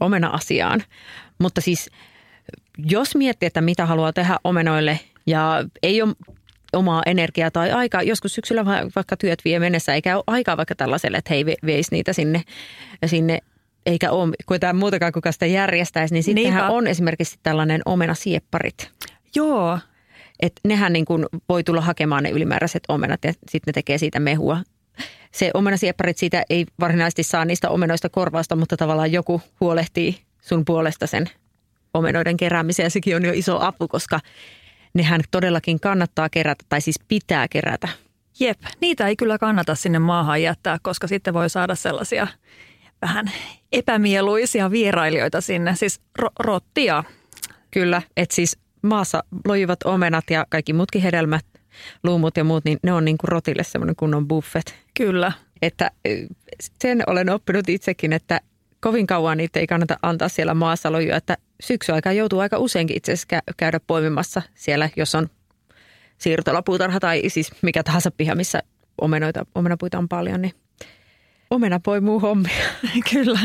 [0.00, 0.82] omena-asiaan.
[1.38, 1.90] Mutta siis
[2.78, 6.14] jos miettii, että mitä haluaa tehdä omenoille ja ei ole
[6.72, 8.64] omaa energiaa tai aikaa, joskus syksyllä
[8.96, 12.42] vaikka työt vie mennessä, eikä ole aikaa vaikka tällaiselle, että hei veisi niitä sinne,
[13.06, 13.38] sinne
[13.86, 18.90] eikä ole kuitenkaan muutakaan kuka sitä järjestäisi, niin sittenhän on esimerkiksi tällainen omenasiepparit.
[19.34, 19.78] Joo.
[20.40, 24.20] Et nehän niin kuin voi tulla hakemaan ne ylimääräiset omenat ja sitten ne tekee siitä
[24.20, 24.58] mehua.
[25.32, 31.06] Se omenasiepparit siitä ei varsinaisesti saa niistä omenoista korvausta, mutta tavallaan joku huolehtii sun puolesta
[31.06, 31.30] sen
[31.94, 32.86] omenoiden keräämiseen.
[32.86, 34.20] Ja sekin on jo iso apu, koska
[34.94, 37.88] nehän todellakin kannattaa kerätä tai siis pitää kerätä.
[38.40, 42.26] Jep, niitä ei kyllä kannata sinne maahan jättää, koska sitten voi saada sellaisia
[43.02, 43.30] vähän
[43.72, 47.04] epämieluisia vierailijoita sinne, siis ro- rottia.
[47.70, 51.46] Kyllä, että siis maassa lojuvat omenat ja kaikki muutkin hedelmät,
[52.04, 54.74] luumut ja muut, niin ne on niin kuin rotille semmoinen kunnon buffet.
[54.94, 55.32] Kyllä.
[55.62, 55.90] että
[56.82, 58.40] sen olen oppinut itsekin, että
[58.80, 63.12] kovin kauan niitä ei kannata antaa siellä maassa lojua, että syksyaikaan joutuu aika useinkin itse
[63.12, 65.28] asiassa käydä poimimassa siellä, jos on
[66.18, 68.62] siirtolapuutarha tai siis mikä tahansa piha, missä
[69.00, 70.54] omenoita, omenapuita on paljon, niin
[71.50, 72.64] omena poimuu hommia.
[73.12, 73.40] Kyllä.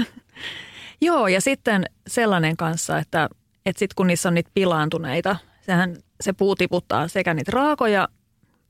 [1.02, 3.30] Joo, ja sitten sellainen kanssa, että,
[3.66, 8.08] että sitten kun niissä on niitä pilaantuneita, sehän se puu tiputtaa sekä niitä raakoja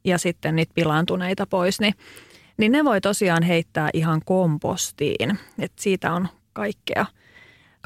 [0.04, 1.94] ja sitten niitä pilaantuneita pois, niin,
[2.58, 5.40] niin ne voi tosiaan heittää ihan kompostiin.
[5.60, 7.06] Et siitä on kaikkea,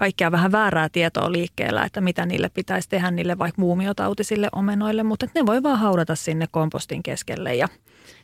[0.01, 5.27] kaikkea vähän väärää tietoa liikkeellä, että mitä niille pitäisi tehdä niille vaikka muumiotautisille omenoille, mutta
[5.35, 7.67] ne voi vaan haudata sinne kompostin keskelle ja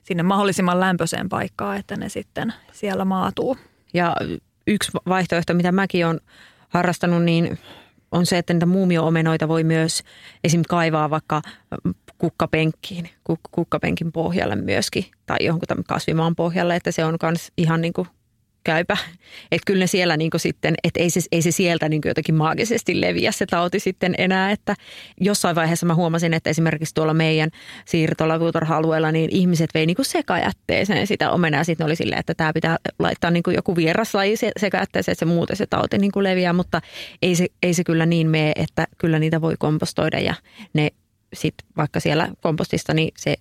[0.03, 3.57] sinne mahdollisimman lämpöiseen paikkaan, että ne sitten siellä maatuu.
[3.93, 4.15] Ja
[4.67, 6.19] yksi vaihtoehto, mitä mäkin olen
[6.69, 7.59] harrastanut, niin
[8.11, 10.03] on se, että niitä muumio-omenoita voi myös
[10.43, 10.61] esim.
[10.69, 11.41] kaivaa vaikka
[12.17, 13.09] kukkapenkkiin,
[13.51, 18.07] kukkapenkin pohjalle myöskin tai johonkin kasvimaan pohjalle, että se on myös ihan niin kuin
[18.67, 18.97] käypä.
[19.51, 23.01] Että kyllä ne siellä niin sitten, että ei se, ei se sieltä niin jotenkin maagisesti
[23.01, 24.51] leviä se tauti sitten enää.
[24.51, 24.75] Että
[25.21, 27.49] jossain vaiheessa mä huomasin, että esimerkiksi tuolla meidän
[27.85, 31.63] siirtolavuutarha-alueella niin ihmiset vei niin sekajätteeseen sitä omenaa.
[31.63, 35.65] Sitten oli silleen, että tämä pitää laittaa niin joku vieraslaji sekajätteeseen, että se muuten se
[35.65, 36.53] tauti niin leviää.
[36.53, 36.81] Mutta
[37.21, 40.33] ei se, ei se kyllä niin mene, että kyllä niitä voi kompostoida ja
[40.73, 40.89] ne
[41.33, 43.35] sitten vaikka siellä kompostista, niin se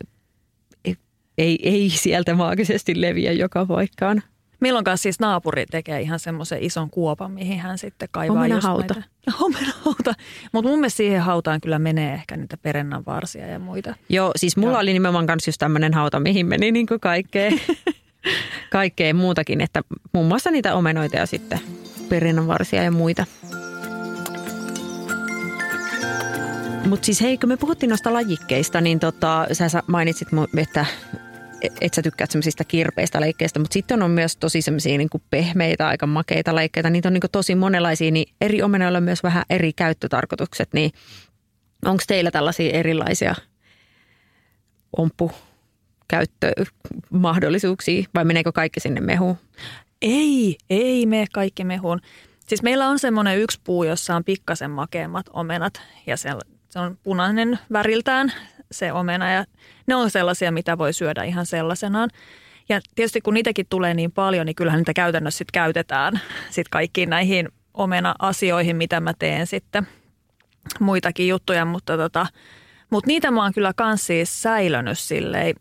[1.39, 4.23] ei, ei sieltä maagisesti leviä joka paikkaan.
[4.61, 8.95] Milloinkaan siis naapuri tekee ihan semmoisen ison kuopan, mihin hän sitten kaivaa Omenahauta.
[9.41, 10.15] Omenahauta.
[10.53, 13.95] Mutta mun mielestä siihen hautaan kyllä menee ehkä niitä perennan varsia ja muita.
[14.09, 14.81] Joo, siis mulla Joo.
[14.81, 17.51] oli nimenomaan kanssa just tämmöinen hauta, mihin meni niin kuin kaikkea,
[18.71, 19.61] kaikkea muutakin.
[19.61, 21.61] Että muun muassa niitä omenoita ja sitten
[22.09, 23.27] perennan varsia ja muita.
[26.89, 30.87] Mutta siis hei, kun me puhuttiin noista lajikkeista, niin tota, sä mainitsit, että
[31.81, 36.07] et sä tykkäät semmoisista kirpeistä leikkeistä, mutta sitten on myös tosi semmoisia niin pehmeitä, aika
[36.07, 36.91] makeita leikkeitä.
[36.91, 40.69] Niitä on niin tosi monenlaisia, niin eri omenoilla on myös vähän eri käyttötarkoitukset.
[40.73, 40.91] Niin
[41.85, 43.35] onko teillä tällaisia erilaisia
[44.97, 45.33] ompu
[46.09, 49.37] käyttömahdollisuuksia vai meneekö kaikki sinne mehuun?
[50.03, 52.01] Ei, ei mene kaikki mehuun.
[52.47, 56.31] Siis meillä on semmoinen yksi puu, jossa on pikkasen makeammat omenat ja se
[56.77, 58.33] on punainen väriltään
[58.71, 59.45] se omena ja
[59.87, 62.11] ne on sellaisia, mitä voi syödä ihan sellaisenaan.
[62.69, 67.11] Ja tietysti kun niitäkin tulee niin paljon, niin kyllähän niitä käytännössä sit käytetään sit kaikkiin
[67.11, 69.87] näihin omena-asioihin, mitä mä teen sitten.
[70.81, 72.27] Muitakin juttuja, mutta tota,
[72.91, 75.55] mutta niitä mä oon kyllä kans siis säilönyt silleen.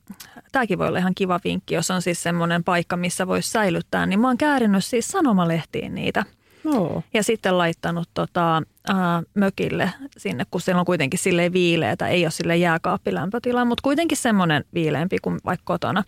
[0.51, 4.05] Tämäkin voi olla ihan kiva vinkki, jos on siis semmoinen paikka, missä voisi säilyttää.
[4.05, 6.25] Niin mä oon käärinyt siis sanomalehtiin niitä–
[6.65, 7.03] No.
[7.13, 8.57] Ja sitten laittanut tota,
[8.89, 8.95] äh,
[9.33, 14.65] mökille sinne, kun siellä on kuitenkin silleen viileätä, ei ole sille jääkaappilämpötila, mutta kuitenkin semmoinen
[14.73, 16.03] viileämpi kuin vaikka kotona.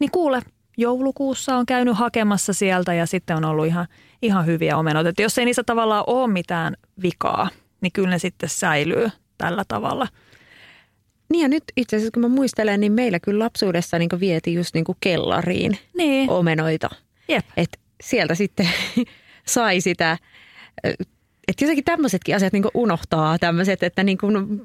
[0.00, 0.42] Niin kuule,
[0.76, 3.86] joulukuussa on käynyt hakemassa sieltä ja sitten on ollut ihan,
[4.22, 5.08] ihan hyviä omenoita.
[5.08, 7.48] Että jos ei niissä tavallaan ole mitään vikaa,
[7.80, 10.06] niin kyllä ne sitten säilyy tällä tavalla.
[11.28, 14.74] Niin ja nyt itse asiassa kun mä muistelen, niin meillä kyllä lapsuudessa niin vieti just
[14.74, 16.30] niin kellariin niin.
[16.30, 16.90] omenoita.
[17.28, 17.46] Jep.
[17.56, 18.68] Et sieltä sitten
[19.46, 20.18] sai sitä,
[21.48, 24.62] että jotenkin tämmöisetkin asiat niin unohtaa tämmöiset, että niin kuin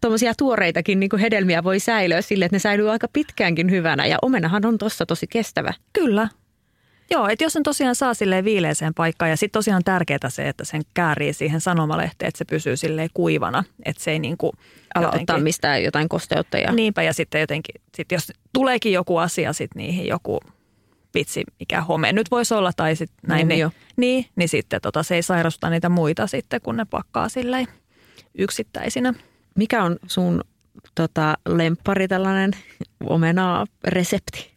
[0.00, 4.06] tuommoisia tuoreitakin niin hedelmiä voi säilyä sille, että ne säilyy aika pitkäänkin hyvänä.
[4.06, 5.72] Ja omenahan on tuossa tosi kestävä.
[5.92, 6.28] Kyllä.
[7.10, 10.64] Joo, että jos sen tosiaan saa sille viileeseen paikkaan ja sitten tosiaan tärkeää se, että
[10.64, 14.52] sen käärii siihen sanomalehteen, että se pysyy sille kuivana, että se ei niin kuin
[14.94, 16.58] Ala jotenkin, ottaa mistään jotain kosteutta.
[16.58, 16.72] Ja...
[16.72, 20.40] Niinpä ja sitten jotenkin, sit jos tuleekin joku asia sitten niihin joku
[21.14, 23.48] vitsi, mikä home nyt voisi olla tai sitten näin.
[23.48, 27.66] Niin, niin, niin sitten tota, se ei sairastuta niitä muita sitten, kun ne pakkaa silleen
[28.38, 29.14] yksittäisinä.
[29.54, 30.44] Mikä on sun
[30.94, 32.50] tota, lemppari tällainen
[33.04, 34.52] omena-resepti?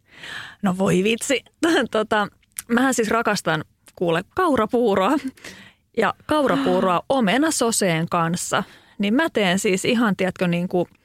[0.61, 1.43] No voi vitsi.
[1.91, 2.27] tota,
[2.67, 3.63] mähän siis rakastan,
[3.95, 5.17] kuule, kaurapuuroa.
[5.97, 8.63] Ja kaurapuuroa omenasoseen kanssa.
[8.97, 10.87] Niin mä teen siis ihan, tiedätkö, niin kuin–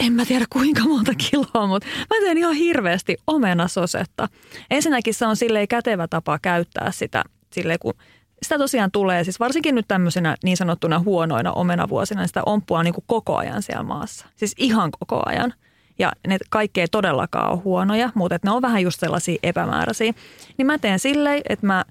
[0.00, 4.28] en mä tiedä kuinka monta kiloa, mutta mä teen ihan hirveästi omenasosetta.
[4.70, 7.94] Ensinnäkin se on silleen kätevä tapa käyttää sitä, silleen kun
[8.42, 12.94] sitä tosiaan tulee, siis varsinkin nyt tämmöisenä niin sanottuna huonoina omenavuosina, niin sitä omppua niin
[12.94, 14.26] kuin koko ajan siellä maassa.
[14.36, 15.54] Siis ihan koko ajan.
[15.98, 20.12] Ja ne kaikki ei todellakaan ole huonoja, mutta ne on vähän just sellaisia epämääräisiä.
[20.58, 21.84] Niin mä teen silleen, että mä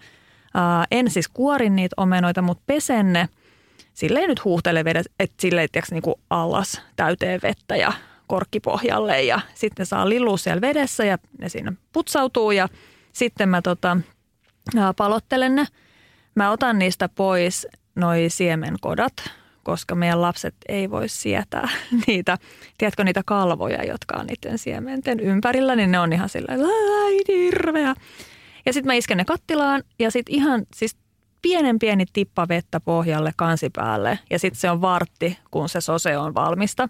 [0.54, 3.30] ää, en siis kuorin niitä omenoita, mutta pesen ne–
[4.00, 7.94] silleen nyt huuhtelee vedet, että silleen tiiäks, niin kuin alas täyteen vettä ja
[8.28, 12.68] korkkipohjalle ja sitten saa lillua siellä vedessä ja ne siinä putsautuu ja
[13.14, 13.98] sitten mä tota,
[14.98, 15.66] palottelen ne.
[16.36, 19.14] Mä otan niistä pois noi siemenkodat,
[19.64, 21.70] koska meidän lapset ei voi sietää
[22.08, 22.38] niitä,
[22.78, 26.60] tiedätkö niitä kalvoja, jotka on niiden siementen ympärillä, niin ne on ihan silleen,
[27.28, 27.96] hirveä.
[28.66, 30.98] Ja sitten mä isken ne kattilaan ja sitten ihan siis
[31.42, 36.34] pienen pieni tippa vettä pohjalle kansipäälle ja sitten se on vartti, kun se sose on
[36.34, 36.90] valmista.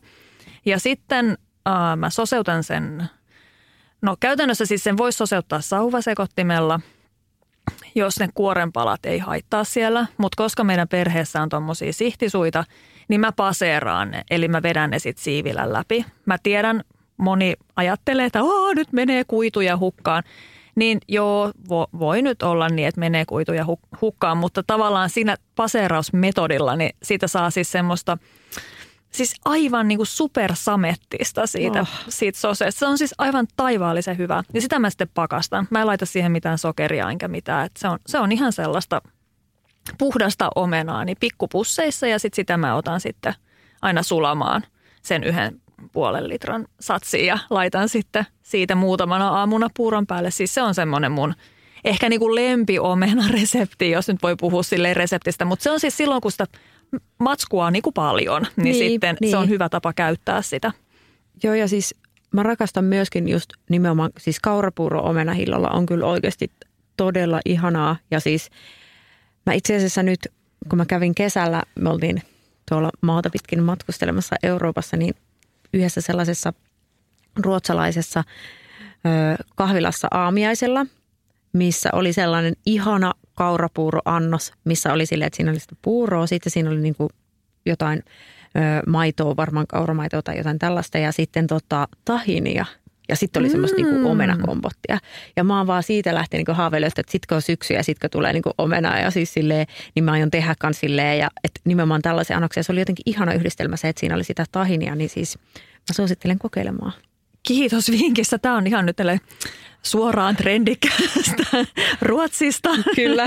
[0.65, 3.03] Ja sitten äh, mä soseutan sen,
[4.01, 6.79] no käytännössä siis sen voisi soseuttaa sauvasekottimella,
[7.95, 12.63] jos ne kuorenpalat ei haittaa siellä, mutta koska meidän perheessä on tuommoisia sihtisuita,
[13.07, 16.05] niin mä paseeraan ne, eli mä vedän ne sitten siivillä läpi.
[16.25, 16.83] Mä tiedän,
[17.17, 18.39] moni ajattelee, että
[18.75, 20.23] nyt menee kuituja hukkaan.
[20.79, 23.65] Niin joo, vo, voi nyt olla niin, että menee kuituja
[24.01, 28.17] hukkaan, mutta tavallaan siinä paseerausmetodilla, niin siitä saa siis semmoista–
[29.11, 31.89] siis aivan niin kuin supersamettista siitä, oh.
[32.09, 32.79] siitä soseesta.
[32.79, 34.43] Se on siis aivan taivaallisen hyvä.
[34.53, 35.67] Ja sitä mä sitten pakastan.
[35.69, 37.65] Mä en laita siihen mitään sokeria enkä mitään.
[37.65, 39.01] Et se, on, se on ihan sellaista
[39.97, 43.33] puhdasta omenaa niin pikkupusseissa ja sitten sitä mä otan sitten
[43.81, 44.63] aina sulamaan
[45.01, 45.61] sen yhden
[45.91, 50.31] puolen litran satsiin ja laitan sitten siitä muutamana aamuna puuron päälle.
[50.31, 51.33] Siis se on semmoinen mun
[51.85, 55.97] ehkä niin kuin lempiomena resepti, jos nyt voi puhua sille reseptistä, mutta se on siis
[55.97, 56.45] silloin, kun sitä
[57.19, 59.31] matskua niin kuin paljon, niin, niin sitten niin.
[59.31, 60.71] se on hyvä tapa käyttää sitä.
[61.43, 61.95] Joo ja siis
[62.31, 66.51] mä rakastan myöskin just nimenomaan, siis kaurapuuro omenahillolla on kyllä oikeasti
[66.97, 67.95] todella ihanaa.
[68.11, 68.49] Ja siis
[69.45, 70.19] mä itse asiassa nyt,
[70.69, 72.21] kun mä kävin kesällä, me oltiin
[72.69, 75.15] tuolla maata pitkin matkustelemassa Euroopassa, niin
[75.73, 76.53] yhdessä sellaisessa
[77.43, 78.23] ruotsalaisessa
[79.05, 80.85] ö, kahvilassa aamiaisella,
[81.53, 86.69] missä oli sellainen ihana kaurapuuroannos, missä oli silleen, että siinä oli sitä puuroa, sitten siinä
[86.69, 87.09] oli niin kuin
[87.65, 92.65] jotain ö, maitoa, varmaan kauramaitoa tai jotain tällaista ja sitten tota, tahinia
[93.09, 93.51] ja sitten oli mm.
[93.51, 94.97] semmoista niinku omenakompottia.
[95.35, 98.33] Ja mä oon vaan siitä lähtenyt niinku haaveilemaan, että sitkö on syksy ja sitkö tulee
[98.33, 101.19] niinku omenaa ja siis silleen, niin mä aion tehdä kans silleen.
[101.19, 104.45] Ja että nimenomaan tällaisen annoksen, se oli jotenkin ihana yhdistelmä se, että siinä oli sitä
[104.51, 106.93] tahinia, niin siis mä suosittelen kokeilemaan.
[107.43, 108.37] Kiitos vinkistä.
[108.37, 108.97] Tämä on ihan nyt
[109.83, 111.65] suoraan trendikästä
[112.01, 112.69] Ruotsista.
[112.95, 113.23] Kyllä.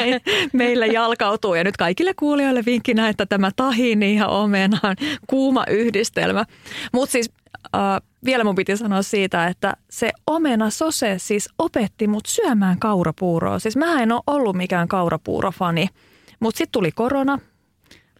[0.52, 6.44] Meillä jalkautuu ja nyt kaikille kuulijoille vinkkinä, että tämä tahini ja omena on kuuma yhdistelmä.
[6.92, 7.30] Mutta siis
[7.74, 7.80] äh,
[8.24, 13.58] vielä mun piti sanoa siitä, että se omena sose siis opetti mut syömään kaurapuuroa.
[13.58, 15.88] Siis mä en ole ollut mikään kaurapuurofani,
[16.40, 17.38] mutta sitten tuli korona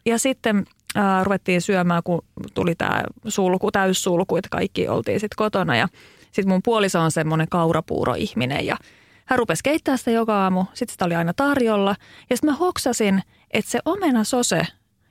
[0.06, 0.64] ja sitten
[0.96, 5.88] äh, ruvettiin syömään, kun tuli tämä sulku, täyssulku, että kaikki oltiin sitten kotona ja
[6.24, 8.76] sitten mun puoliso on semmoinen kaurapuuroihminen ja
[9.24, 10.64] hän rupesi keittää sitä joka aamu.
[10.74, 11.96] Sitten sitä oli aina tarjolla.
[12.30, 14.66] Ja sitten mä hoksasin, että se omena sose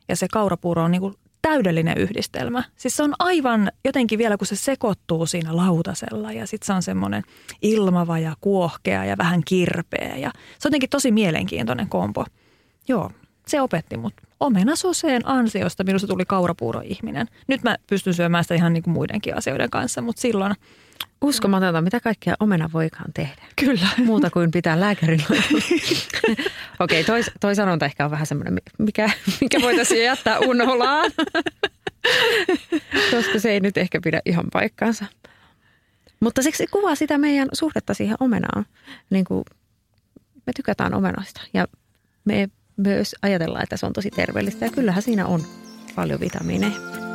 [0.10, 2.64] ja se kaurapuuro on niinku täydellinen yhdistelmä.
[2.76, 6.84] Siis se on aivan jotenkin vielä, kun se sekoittuu siinä lautasella ja sitten se on
[6.84, 7.24] semmoinen
[7.62, 10.16] ilmava ja kuohkea ja vähän kirpeä.
[10.18, 12.26] Ja se on jotenkin tosi mielenkiintoinen kompo.
[12.88, 13.12] Joo,
[13.48, 17.28] se opetti mut omenasoseen ansiosta minusta tuli kaurapuuroihminen.
[17.48, 20.56] Nyt mä pystyn syömään sitä ihan niin kuin muidenkin asioiden kanssa, mutta silloin–
[21.22, 23.42] Uskomatonta, mitä kaikkea omena voikaan tehdä.
[23.56, 23.88] Kyllä.
[24.06, 25.24] Muuta kuin pitää lääkärin
[26.80, 29.10] Okei, okay, toi, toi sanonta ehkä on vähän semmoinen, mikä,
[29.42, 31.12] mikä voitaisiin jättää unholaan.
[33.12, 35.06] Koska se ei nyt ehkä pidä ihan paikkaansa.
[36.20, 38.66] Mutta siksi kuvaa sitä meidän suhdetta siihen omenaan.
[39.10, 39.44] Niin kuin
[40.48, 41.68] me tykätään omenasta ja
[42.26, 44.66] me myös ajatellaan, että se on tosi terveellistä.
[44.66, 45.44] Ja kyllähän siinä on
[45.96, 47.11] paljon vitamiineja.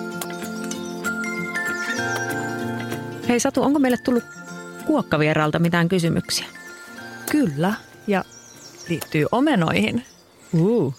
[3.28, 4.24] Hei Satu, onko meille tullut
[4.86, 6.46] kuokkavieraalta mitään kysymyksiä?
[7.30, 7.74] Kyllä,
[8.06, 8.24] ja
[8.88, 10.04] liittyy omenoihin.
[10.52, 10.94] Uh.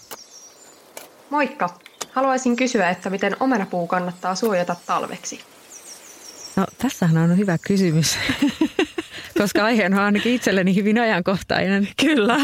[1.30, 1.78] Moikka!
[2.12, 5.40] Haluaisin kysyä, että miten omenapuu kannattaa suojata talveksi?
[6.56, 8.18] No tässähän on hyvä kysymys,
[9.38, 11.88] koska aihe on ainakin itselleni hyvin ajankohtainen.
[12.00, 12.36] Kyllä.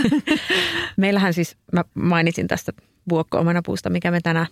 [0.96, 2.72] Meillähän siis, mä mainitsin tästä
[3.10, 4.46] vuokko-omenapuusta, mikä me tänä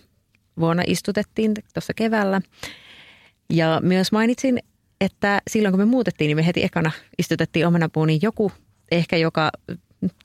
[0.59, 2.41] vuonna istutettiin tuossa keväällä.
[3.49, 4.59] Ja myös mainitsin,
[5.03, 8.51] että silloin kun me muutettiin, niin me heti ekana istutettiin omenapuun, niin joku
[8.91, 9.51] ehkä, joka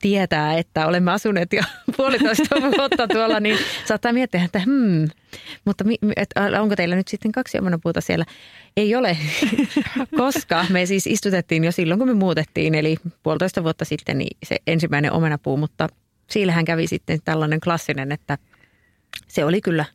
[0.01, 1.61] tietää, että olemme asuneet jo
[1.97, 5.07] puolitoista vuotta tuolla, niin saattaa miettiä, että hmm,
[5.65, 6.29] mutta mi, et,
[6.61, 8.25] onko teillä nyt sitten kaksi omenapuuta siellä?
[8.77, 9.17] Ei ole,
[10.17, 14.57] koska me siis istutettiin jo silloin, kun me muutettiin, eli puolitoista vuotta sitten niin se
[14.67, 15.87] ensimmäinen omenapuu, mutta
[16.29, 18.37] siillähän kävi sitten tällainen klassinen, että
[19.27, 19.85] se oli kyllä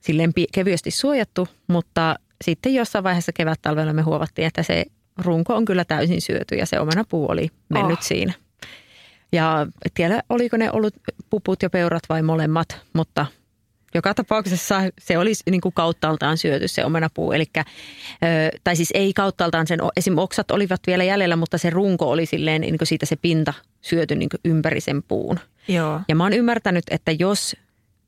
[0.00, 4.84] silleen kevyesti suojattu, mutta sitten jossain vaiheessa kevät-talvella me huomattiin, että se
[5.18, 8.04] runko on kyllä täysin syöty ja se omenapuu oli mennyt oh.
[8.04, 8.32] siinä.
[9.32, 10.94] Ja tiedä, oliko ne ollut
[11.30, 13.26] puput ja peurat vai molemmat, mutta
[13.94, 17.32] joka tapauksessa se oli niin kuin kauttaaltaan syöty se omenapuu.
[17.32, 17.64] Elikkä,
[18.64, 20.18] tai siis ei kauttaaltaan, sen, esim.
[20.18, 24.16] oksat olivat vielä jäljellä, mutta se runko oli silleen niin kuin siitä se pinta syöty
[24.16, 25.38] niin kuin ympäri sen puun.
[25.68, 26.00] Joo.
[26.08, 27.56] Ja mä oon ymmärtänyt, että jos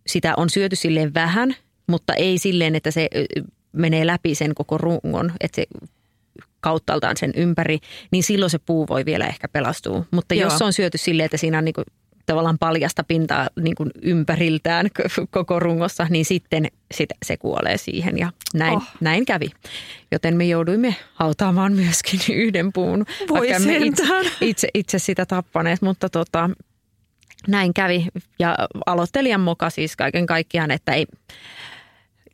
[0.07, 3.09] sitä on syöty silleen vähän, mutta ei silleen, että se
[3.75, 5.67] menee läpi sen koko rungon, että se
[6.61, 7.79] kauttaaltaan sen ympäri,
[8.11, 10.05] niin silloin se puu voi vielä ehkä pelastua.
[10.11, 10.45] Mutta Joo.
[10.45, 11.85] jos se on syöty silleen, että siinä on niin kuin
[12.27, 14.87] tavallaan paljasta pintaa niin kuin ympäriltään
[15.31, 18.83] koko rungossa, niin sitten sit se kuolee siihen ja näin, oh.
[19.01, 19.51] näin kävi.
[20.13, 24.05] Joten me jouduimme hautaamaan myöskin yhden puun, Voi vaikka me itse,
[24.41, 26.51] itse, itse sitä tappaneet, mutta tota,
[27.49, 28.07] näin kävi.
[28.39, 28.57] Ja
[28.87, 31.07] aloittelijan moka siis kaiken kaikkiaan, että ei,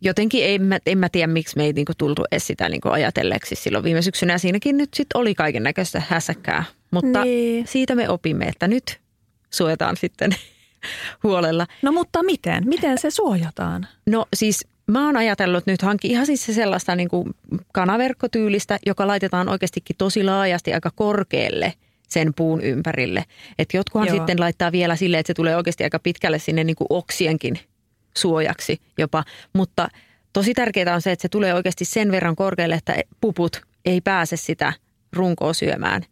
[0.00, 3.54] jotenkin en mä, en mä tiedä, miksi me ei niinku tultu edes sitä niinku ajatelleeksi
[3.54, 4.32] silloin viime syksynä.
[4.32, 6.64] Ja siinäkin nyt sitten oli kaiken näköistä hässäkkää.
[6.90, 7.66] Mutta niin.
[7.66, 9.00] siitä me opimme, että nyt
[9.50, 10.30] suojataan sitten
[11.22, 11.66] huolella.
[11.82, 12.68] No mutta miten?
[12.68, 13.86] Miten se suojataan?
[14.06, 17.30] No siis mä oon ajatellut nyt hankki ihan siis sellaista niin kuin
[17.72, 21.72] kanaverkkotyylistä, joka laitetaan oikeastikin tosi laajasti aika korkealle
[22.08, 23.24] sen puun ympärille.
[23.58, 24.16] Että jotkuhan Joo.
[24.16, 27.58] sitten laittaa vielä silleen, että se tulee oikeasti aika pitkälle sinne niin kuin oksienkin
[28.16, 29.24] suojaksi jopa.
[29.52, 29.88] Mutta
[30.32, 34.36] tosi tärkeää on se, että se tulee oikeasti sen verran korkealle, että puput ei pääse
[34.36, 34.72] sitä
[35.12, 36.02] runkoa syömään.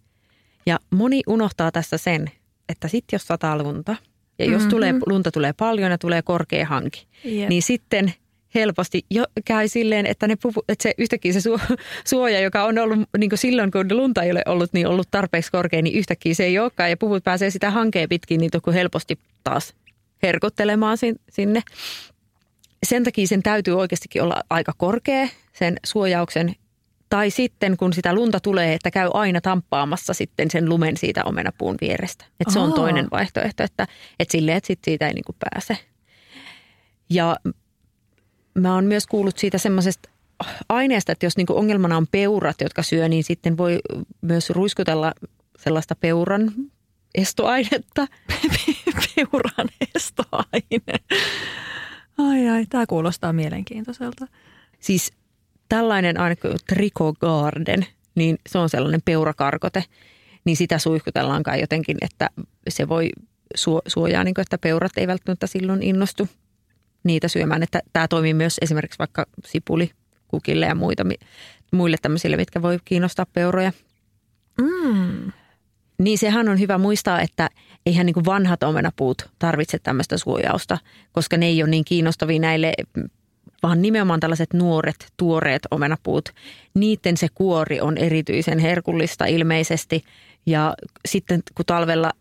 [0.67, 2.31] Ja moni unohtaa tässä sen,
[2.69, 3.97] että sitten jos sataa lunta
[4.39, 4.71] ja jos mm-hmm.
[4.71, 7.49] tulee, lunta tulee paljon ja tulee korkea hanki, yep.
[7.49, 8.15] niin sitten
[8.55, 11.41] helposti jo käy silleen, että, ne pupu, että se yhtäkkiä se
[12.05, 15.53] suoja, joka on ollut niin kuin silloin, kun lunta ei ole ollut, niin ollut tarpeeksi
[15.53, 19.19] korkea, niin yhtäkkiä se ei olekaan ja puvut pääsee sitä hankeen pitkin niin kuin helposti
[19.45, 19.75] taas
[20.23, 20.99] herkuttelemaan
[21.31, 21.63] sinne.
[22.83, 26.55] Sen takia sen täytyy oikeastikin olla aika korkea sen suojauksen
[27.09, 31.77] tai sitten kun sitä lunta tulee, että käy aina tamppaamassa sitten sen lumen siitä omenapuun
[31.81, 32.25] vierestä.
[32.41, 33.87] Että se on toinen vaihtoehto, että,
[34.19, 35.77] että silleen, että sit siitä ei niin kuin pääse.
[37.11, 37.37] Ja
[38.55, 40.09] mä oon myös kuullut siitä semmoisesta
[40.69, 43.79] aineesta, että jos niin kuin ongelmana on peurat, jotka syö, niin sitten voi
[44.21, 45.13] myös ruiskutella
[45.59, 46.53] sellaista peuran
[47.15, 48.07] estoainetta.
[49.15, 50.99] peuran estoaine.
[52.19, 54.27] Ai ai, tämä kuulostaa mielenkiintoiselta.
[54.81, 55.13] Siis
[55.69, 59.85] tällainen aina kuin Trico Garden, niin se on sellainen peurakarkote,
[60.45, 62.31] niin sitä suihkutellaan kai jotenkin, että
[62.69, 63.11] se voi
[63.87, 66.29] suojaa, niin kuin, että peurat ei välttämättä silloin innostu
[67.05, 67.63] niitä syömään.
[67.63, 69.91] Että tämä toimii myös esimerkiksi vaikka sipuli
[70.29, 71.05] kukille ja muita,
[71.73, 73.73] muille tämmöisille, mitkä voi kiinnostaa peuroja.
[74.61, 75.33] Mm.
[76.03, 77.51] Niin sehän on hyvä muistaa, että
[77.87, 80.79] eihän niin kuin vanhat omenapuut tarvitse tämmöistä suojausta,
[81.13, 82.73] koska ne ei ole niin kiinnostavia näille
[83.63, 86.29] vaan nimenomaan tällaiset nuoret, tuoreet omenapuut.
[86.75, 90.05] Niiden se kuori on erityisen herkullista ilmeisesti.
[90.47, 90.75] Ja
[91.09, 92.13] sitten kun talvella,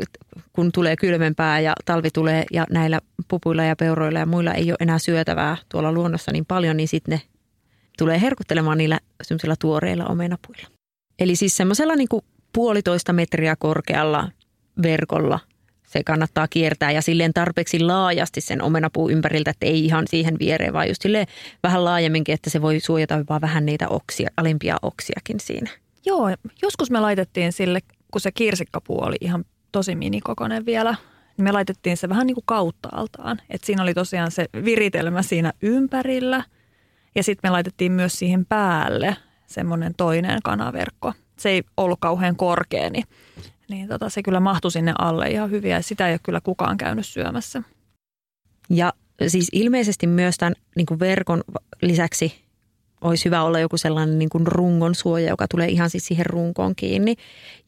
[0.53, 4.77] kun tulee kylmempää ja talvi tulee ja näillä pupuilla ja peuroilla ja muilla ei ole
[4.79, 7.21] enää syötävää tuolla luonnossa niin paljon, niin sitten ne
[7.97, 10.67] tulee herkuttelemaan niillä semmoisilla tuoreilla omenapuilla.
[11.19, 12.07] Eli siis semmoisella niin
[12.53, 14.31] puolitoista metriä korkealla
[14.81, 15.39] verkolla–
[15.87, 20.73] se kannattaa kiertää ja silleen tarpeeksi laajasti sen omenapuun ympäriltä, että ei ihan siihen viereen,
[20.73, 21.03] vaan just
[21.63, 25.69] vähän laajemminkin, että se voi suojata jopa vähän niitä oksia, alimpia oksiakin siinä.
[26.05, 26.29] Joo,
[26.61, 27.79] joskus me laitettiin sille,
[28.11, 30.95] kun se kirsikkapuu oli ihan tosi minikokoinen vielä,
[31.37, 33.41] niin me laitettiin se vähän niin kuin kauttaaltaan.
[33.49, 36.43] Että siinä oli tosiaan se viritelmä siinä ympärillä
[37.15, 41.13] ja sitten me laitettiin myös siihen päälle semmoinen toinen kanaverkko.
[41.37, 43.03] Se ei ollut kauhean korkea, niin
[43.69, 46.77] niin tota, se kyllä mahtui sinne alle ihan hyvin ja sitä ei ole kyllä kukaan
[46.77, 47.63] käynyt syömässä.
[48.69, 48.93] Ja
[49.27, 51.43] siis ilmeisesti myös tämän niin kuin verkon
[51.81, 52.47] lisäksi
[53.01, 56.75] olisi hyvä olla joku sellainen niin kuin rungon suoja, joka tulee ihan siis siihen runkoon
[56.75, 57.15] kiinni.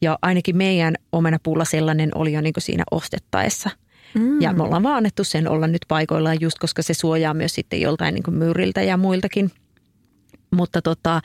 [0.00, 3.70] Ja ainakin meidän omenapuulla sellainen oli jo niin kuin siinä ostettaessa.
[4.14, 4.42] Mm.
[4.42, 7.80] Ja me ollaan vaan annettu sen olla nyt paikoillaan just, koska se suojaa myös sitten
[7.80, 9.50] joltain niin kuin myyriltä ja muiltakin.
[10.50, 11.20] Mutta tota,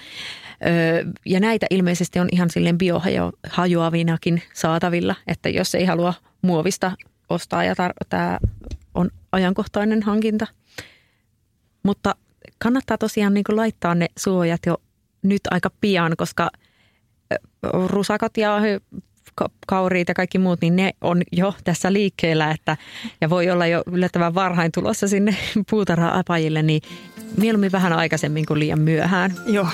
[1.25, 6.91] ja näitä ilmeisesti on ihan silleen biohajoavinakin saatavilla, että jos ei halua muovista
[7.29, 8.39] ostaa ja tar- tämä
[8.93, 10.47] on ajankohtainen hankinta.
[11.83, 12.15] Mutta
[12.57, 14.77] kannattaa tosiaan niin kuin laittaa ne suojat jo
[15.21, 16.49] nyt aika pian, koska
[17.87, 18.59] rusakat ja
[19.67, 22.77] kauriit ja kaikki muut, niin ne on jo tässä liikkeellä, että,
[23.21, 25.35] ja voi olla jo yllättävän varhain tulossa sinne
[25.69, 26.81] puutarha-apajille, niin
[27.37, 29.33] mieluummin vähän aikaisemmin kuin liian myöhään.
[29.45, 29.67] Joo,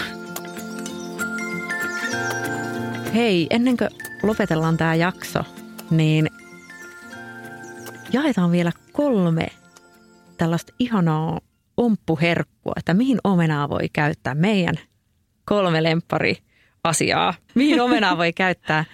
[3.14, 3.89] Hei, ennen kuin
[4.24, 5.39] lopetellaan tämä jakso,
[5.89, 6.28] niin
[8.14, 9.47] jaetaan vielä kolme
[10.38, 11.39] tällaista ihanaa
[11.78, 14.76] omppuherkkua, että mihin omenaa voi käyttää meidän
[15.45, 16.38] kolme lemppari
[16.84, 17.34] asiaa.
[17.55, 18.86] Mihin omenaa voi käyttää,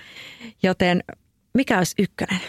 [0.63, 1.03] joten
[1.53, 2.41] mikä olisi ykkönen?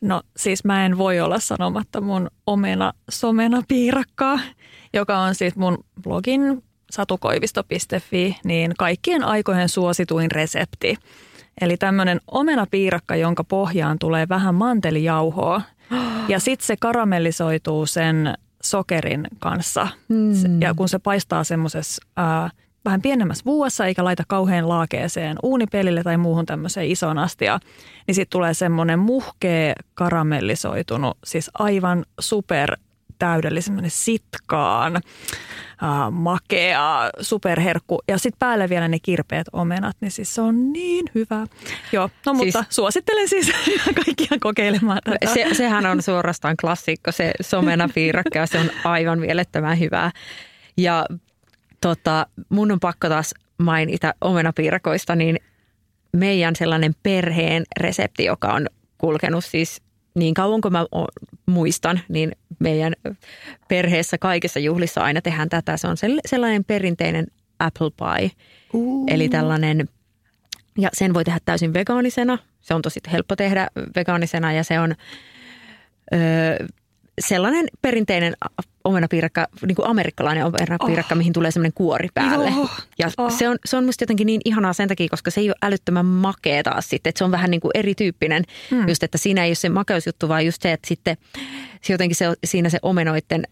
[0.00, 4.40] No siis mä en voi olla sanomatta mun omena somena piirakkaa,
[4.92, 6.62] joka on siis mun blogin
[6.92, 10.96] satukoivisto.fi, niin kaikkien aikojen suosituin resepti.
[11.60, 15.62] Eli tämmöinen omenapiirakka, jonka pohjaan tulee vähän mantelijauhoa
[16.28, 19.88] ja sitten se karamellisoituu sen sokerin kanssa.
[20.08, 20.60] Mm.
[20.60, 22.02] Ja kun se paistaa semmoisessa
[22.84, 27.60] vähän pienemmässä vuossa eikä laita kauhean laakeeseen uunipelille tai muuhun tämmöiseen isoon astiaan,
[28.06, 32.76] niin sitten tulee semmoinen muhkea karamellisoitunut, siis aivan super
[33.22, 40.40] täydellisen sitkaan, äh, makea, superherkku ja sitten päälle vielä ne kirpeät omenat, niin siis se
[40.40, 41.46] on niin hyvä.
[41.92, 43.52] Joo, no siis, mutta suosittelen siis
[44.04, 45.34] kaikkia kokeilemaan tätä.
[45.34, 50.10] Se, sehän on suorastaan klassikko, se somena piirakka ja se on aivan mielettömän hyvää.
[50.76, 51.06] Ja
[51.80, 55.36] tota, mun on pakko taas mainita omenapiirakoista, niin
[56.12, 58.66] meidän sellainen perheen resepti, joka on
[58.98, 59.82] kulkenut siis
[60.14, 60.86] niin kauan kuin mä
[61.46, 62.92] muistan, niin meidän
[63.68, 65.76] perheessä kaikissa juhlissa aina tehdään tätä.
[65.76, 65.96] Se on
[66.26, 67.26] sellainen perinteinen
[67.58, 68.30] apple pie,
[68.72, 69.06] uh.
[69.08, 69.88] eli tällainen,
[70.78, 72.38] ja sen voi tehdä täysin vegaanisena.
[72.60, 74.94] Se on tosi helppo tehdä vegaanisena ja se on
[76.14, 76.66] öö,
[77.20, 78.34] sellainen perinteinen
[78.84, 81.18] omenapiirakka, niin kuin amerikkalainen omenapiirakka, oh.
[81.18, 82.52] mihin tulee semmoinen kuori päälle.
[82.58, 82.70] Oh.
[82.98, 83.32] Ja oh.
[83.32, 86.06] se on, se on musta jotenkin niin ihanaa sen takia, koska se ei ole älyttömän
[86.06, 87.10] makea taas sitten.
[87.10, 88.88] Että se on vähän niin kuin erityyppinen, hmm.
[88.88, 91.16] just että siinä ei ole se makeusjuttu, vaan just se, että sitten
[91.82, 93.42] se jotenkin se, siinä se omenoiden,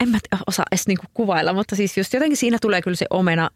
[0.00, 3.06] en mä osaa edes niin kuin kuvailla, mutta siis just jotenkin siinä tulee kyllä se
[3.10, 3.50] omena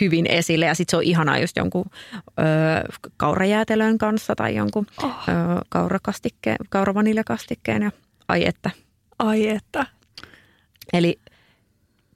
[0.00, 5.12] hyvin esille ja sitten se on ihanaa just jonkun ö, kaurajäätelön kanssa tai jonkun oh.
[5.28, 5.32] ö,
[5.68, 7.90] kaurakastikkeen, kauravaniljakastikkeen ja
[8.28, 8.70] ai että.
[9.18, 9.86] Ai että.
[10.92, 11.20] Eli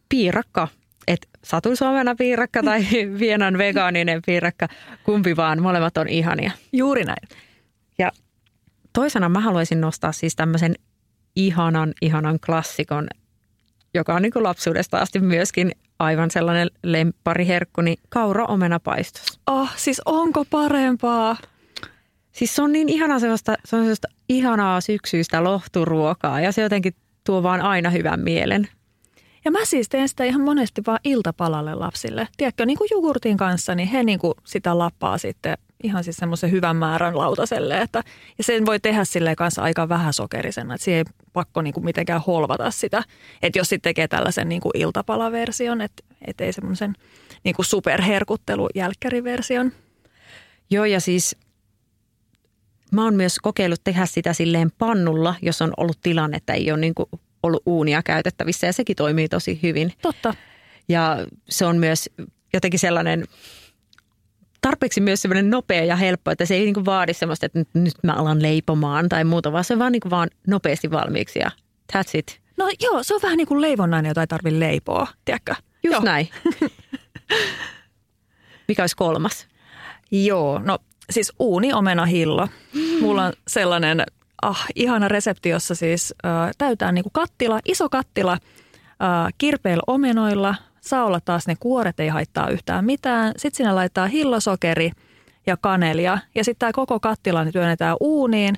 [0.08, 0.68] piirakka,
[1.06, 2.86] että satun suomena piirakka tai
[3.18, 4.68] vienan vegaaninen piirakka,
[5.04, 6.50] kumpi vaan, molemmat on ihania.
[6.72, 7.28] Juuri näin.
[7.98, 8.12] Ja
[8.92, 10.74] toisena mä haluaisin nostaa siis tämmöisen
[11.36, 13.08] ihanan, ihanan klassikon,
[13.94, 19.40] joka on niin kuin lapsuudesta asti myöskin aivan sellainen lemppariherkku, niin kaura omenapaistos.
[19.46, 21.36] Oh, siis onko parempaa?
[22.32, 26.94] Siis se on niin ihana sellaista, se on sellaista ihanaa syksyistä lohturuokaa ja se jotenkin
[27.24, 28.68] tuo vaan aina hyvän mielen.
[29.44, 32.28] Ja mä siis teen sitä ihan monesti vaan iltapalalle lapsille.
[32.36, 36.50] Tiedätkö, niin kuin jogurtin kanssa, niin he niin kuin sitä lappaa sitten ihan siis semmoisen
[36.50, 37.80] hyvän määrän lautaselle.
[37.80, 38.02] Että,
[38.38, 41.84] ja sen voi tehdä silleen kanssa aika vähän sokerisena, että siihen ei pakko niin kuin
[41.84, 43.02] mitenkään holvata sitä.
[43.42, 46.94] Että jos sitten tekee tällaisen niin kuin iltapalaversion, että et ei semmoisen
[47.44, 49.72] niin kuin superherkuttelu jälkkäriversion.
[50.70, 51.36] Joo ja siis
[52.92, 56.80] mä oon myös kokeillut tehdä sitä silleen pannulla, jos on ollut tilanne, että ei ole
[56.80, 57.08] niin kuin
[57.42, 59.92] ollut uunia käytettävissä ja sekin toimii tosi hyvin.
[60.02, 60.34] Totta.
[60.88, 62.10] Ja se on myös
[62.52, 63.24] jotenkin sellainen
[64.62, 67.94] tarpeeksi myös semmoinen nopea ja helppo, että se ei niin kuin vaadi semmoista, että nyt
[68.02, 71.50] mä alan leipomaan tai muuta, vaan se on vaan, niin kuin vaan nopeasti valmiiksi ja
[71.92, 72.40] that's it.
[72.56, 75.54] No joo, se on vähän niin kuin leivonnainen, jota ei tarvitse leipoa, tiedätkö?
[75.84, 76.04] Just joo.
[76.04, 76.28] näin.
[78.68, 79.48] Mikä olisi kolmas?
[80.10, 80.78] Joo, no
[81.10, 82.48] siis uuni omena hillo.
[83.00, 84.04] Mulla on sellainen
[84.42, 88.38] ah, ihana resepti, jossa siis äh, täytään niin kuin kattila, iso kattila äh,
[89.38, 93.32] kirpeillä omenoilla– Saa olla taas ne kuoret, ei haittaa yhtään mitään.
[93.36, 94.90] Sitten sinne laittaa hillosokeri
[95.46, 96.18] ja kanelia.
[96.34, 98.54] Ja sitten tämä koko kattila niin työnnetään uuniin,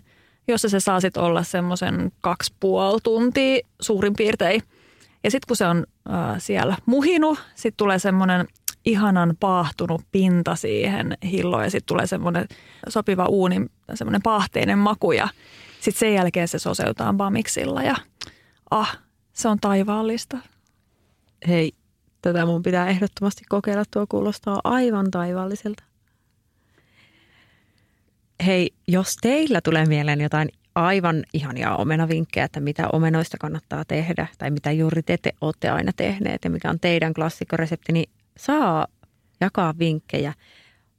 [0.48, 4.62] jossa se saa sitten olla semmoisen kaksi puoli tuntia suurin piirtein.
[5.24, 8.46] Ja sitten kun se on äh, siellä muhinu, sitten tulee semmoinen
[8.84, 12.46] ihanan paahtunut pinta siihen hilloon ja sitten tulee semmoinen
[12.88, 15.28] sopiva uuni, semmoinen paahteinen maku ja
[15.80, 17.94] sitten sen jälkeen se soseutaan bamiksilla ja
[18.70, 18.98] ah,
[19.32, 20.38] se on taivaallista.
[21.48, 21.72] Hei,
[22.24, 25.84] Tätä mun pitää ehdottomasti kokeilla, tuo kuulostaa aivan taivaalliselta.
[28.46, 34.50] Hei, jos teillä tulee mieleen jotain aivan ihania omenavinkkejä, että mitä omenoista kannattaa tehdä tai
[34.50, 38.86] mitä juuri te, te olette aina tehneet ja mikä on teidän klassikkoresepti, niin saa
[39.40, 40.34] jakaa vinkkejä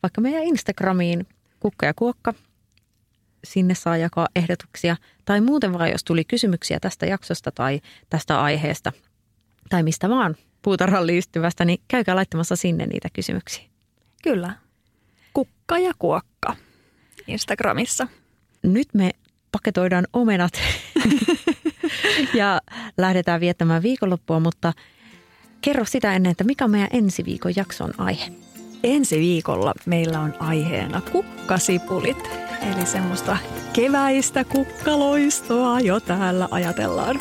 [0.04, 1.28] vaikka meidän Instagramiin
[1.60, 2.34] kukka ja kuokka.
[3.44, 8.92] Sinne saa jakaa ehdotuksia tai muuten vaan, jos tuli kysymyksiä tästä jaksosta tai tästä aiheesta
[9.70, 10.36] tai mistä vaan,
[10.66, 13.64] puutarhan liittyvästä, niin käykää laittamassa sinne niitä kysymyksiä.
[14.24, 14.54] Kyllä.
[15.34, 16.56] Kukka ja kuokka
[17.28, 18.08] Instagramissa.
[18.64, 19.12] Nyt me
[19.52, 20.54] paketoidaan omenat
[22.40, 22.62] ja
[22.98, 24.74] lähdetään viettämään viikonloppua, mutta
[25.62, 28.32] kerro sitä ennen, että mikä on meidän ensi viikon jakson aihe.
[28.84, 32.30] Ensi viikolla meillä on aiheena kukkasipulit,
[32.62, 33.38] eli semmoista
[33.74, 37.20] keväistä kukkaloistoa jo täällä ajatellaan.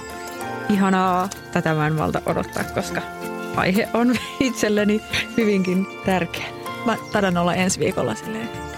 [0.68, 3.02] Ihanaa, tätä mä en valta odottaa, koska
[3.56, 5.00] aihe on itselleni
[5.36, 6.46] hyvinkin tärkeä.
[6.86, 8.14] Mä taidan olla ensi viikolla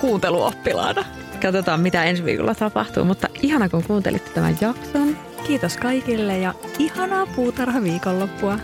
[0.00, 1.04] kuunteluoppilaana.
[1.42, 5.16] Katsotaan, mitä ensi viikolla tapahtuu, mutta ihana kun kuuntelitte tämän jakson.
[5.46, 8.58] Kiitos kaikille ja ihanaa puutarha viikonloppua.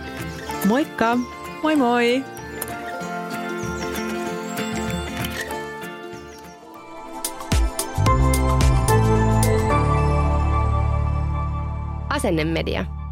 [0.65, 1.17] Moikka!
[1.63, 2.23] Moi moi!
[12.09, 13.02] Asennemedia.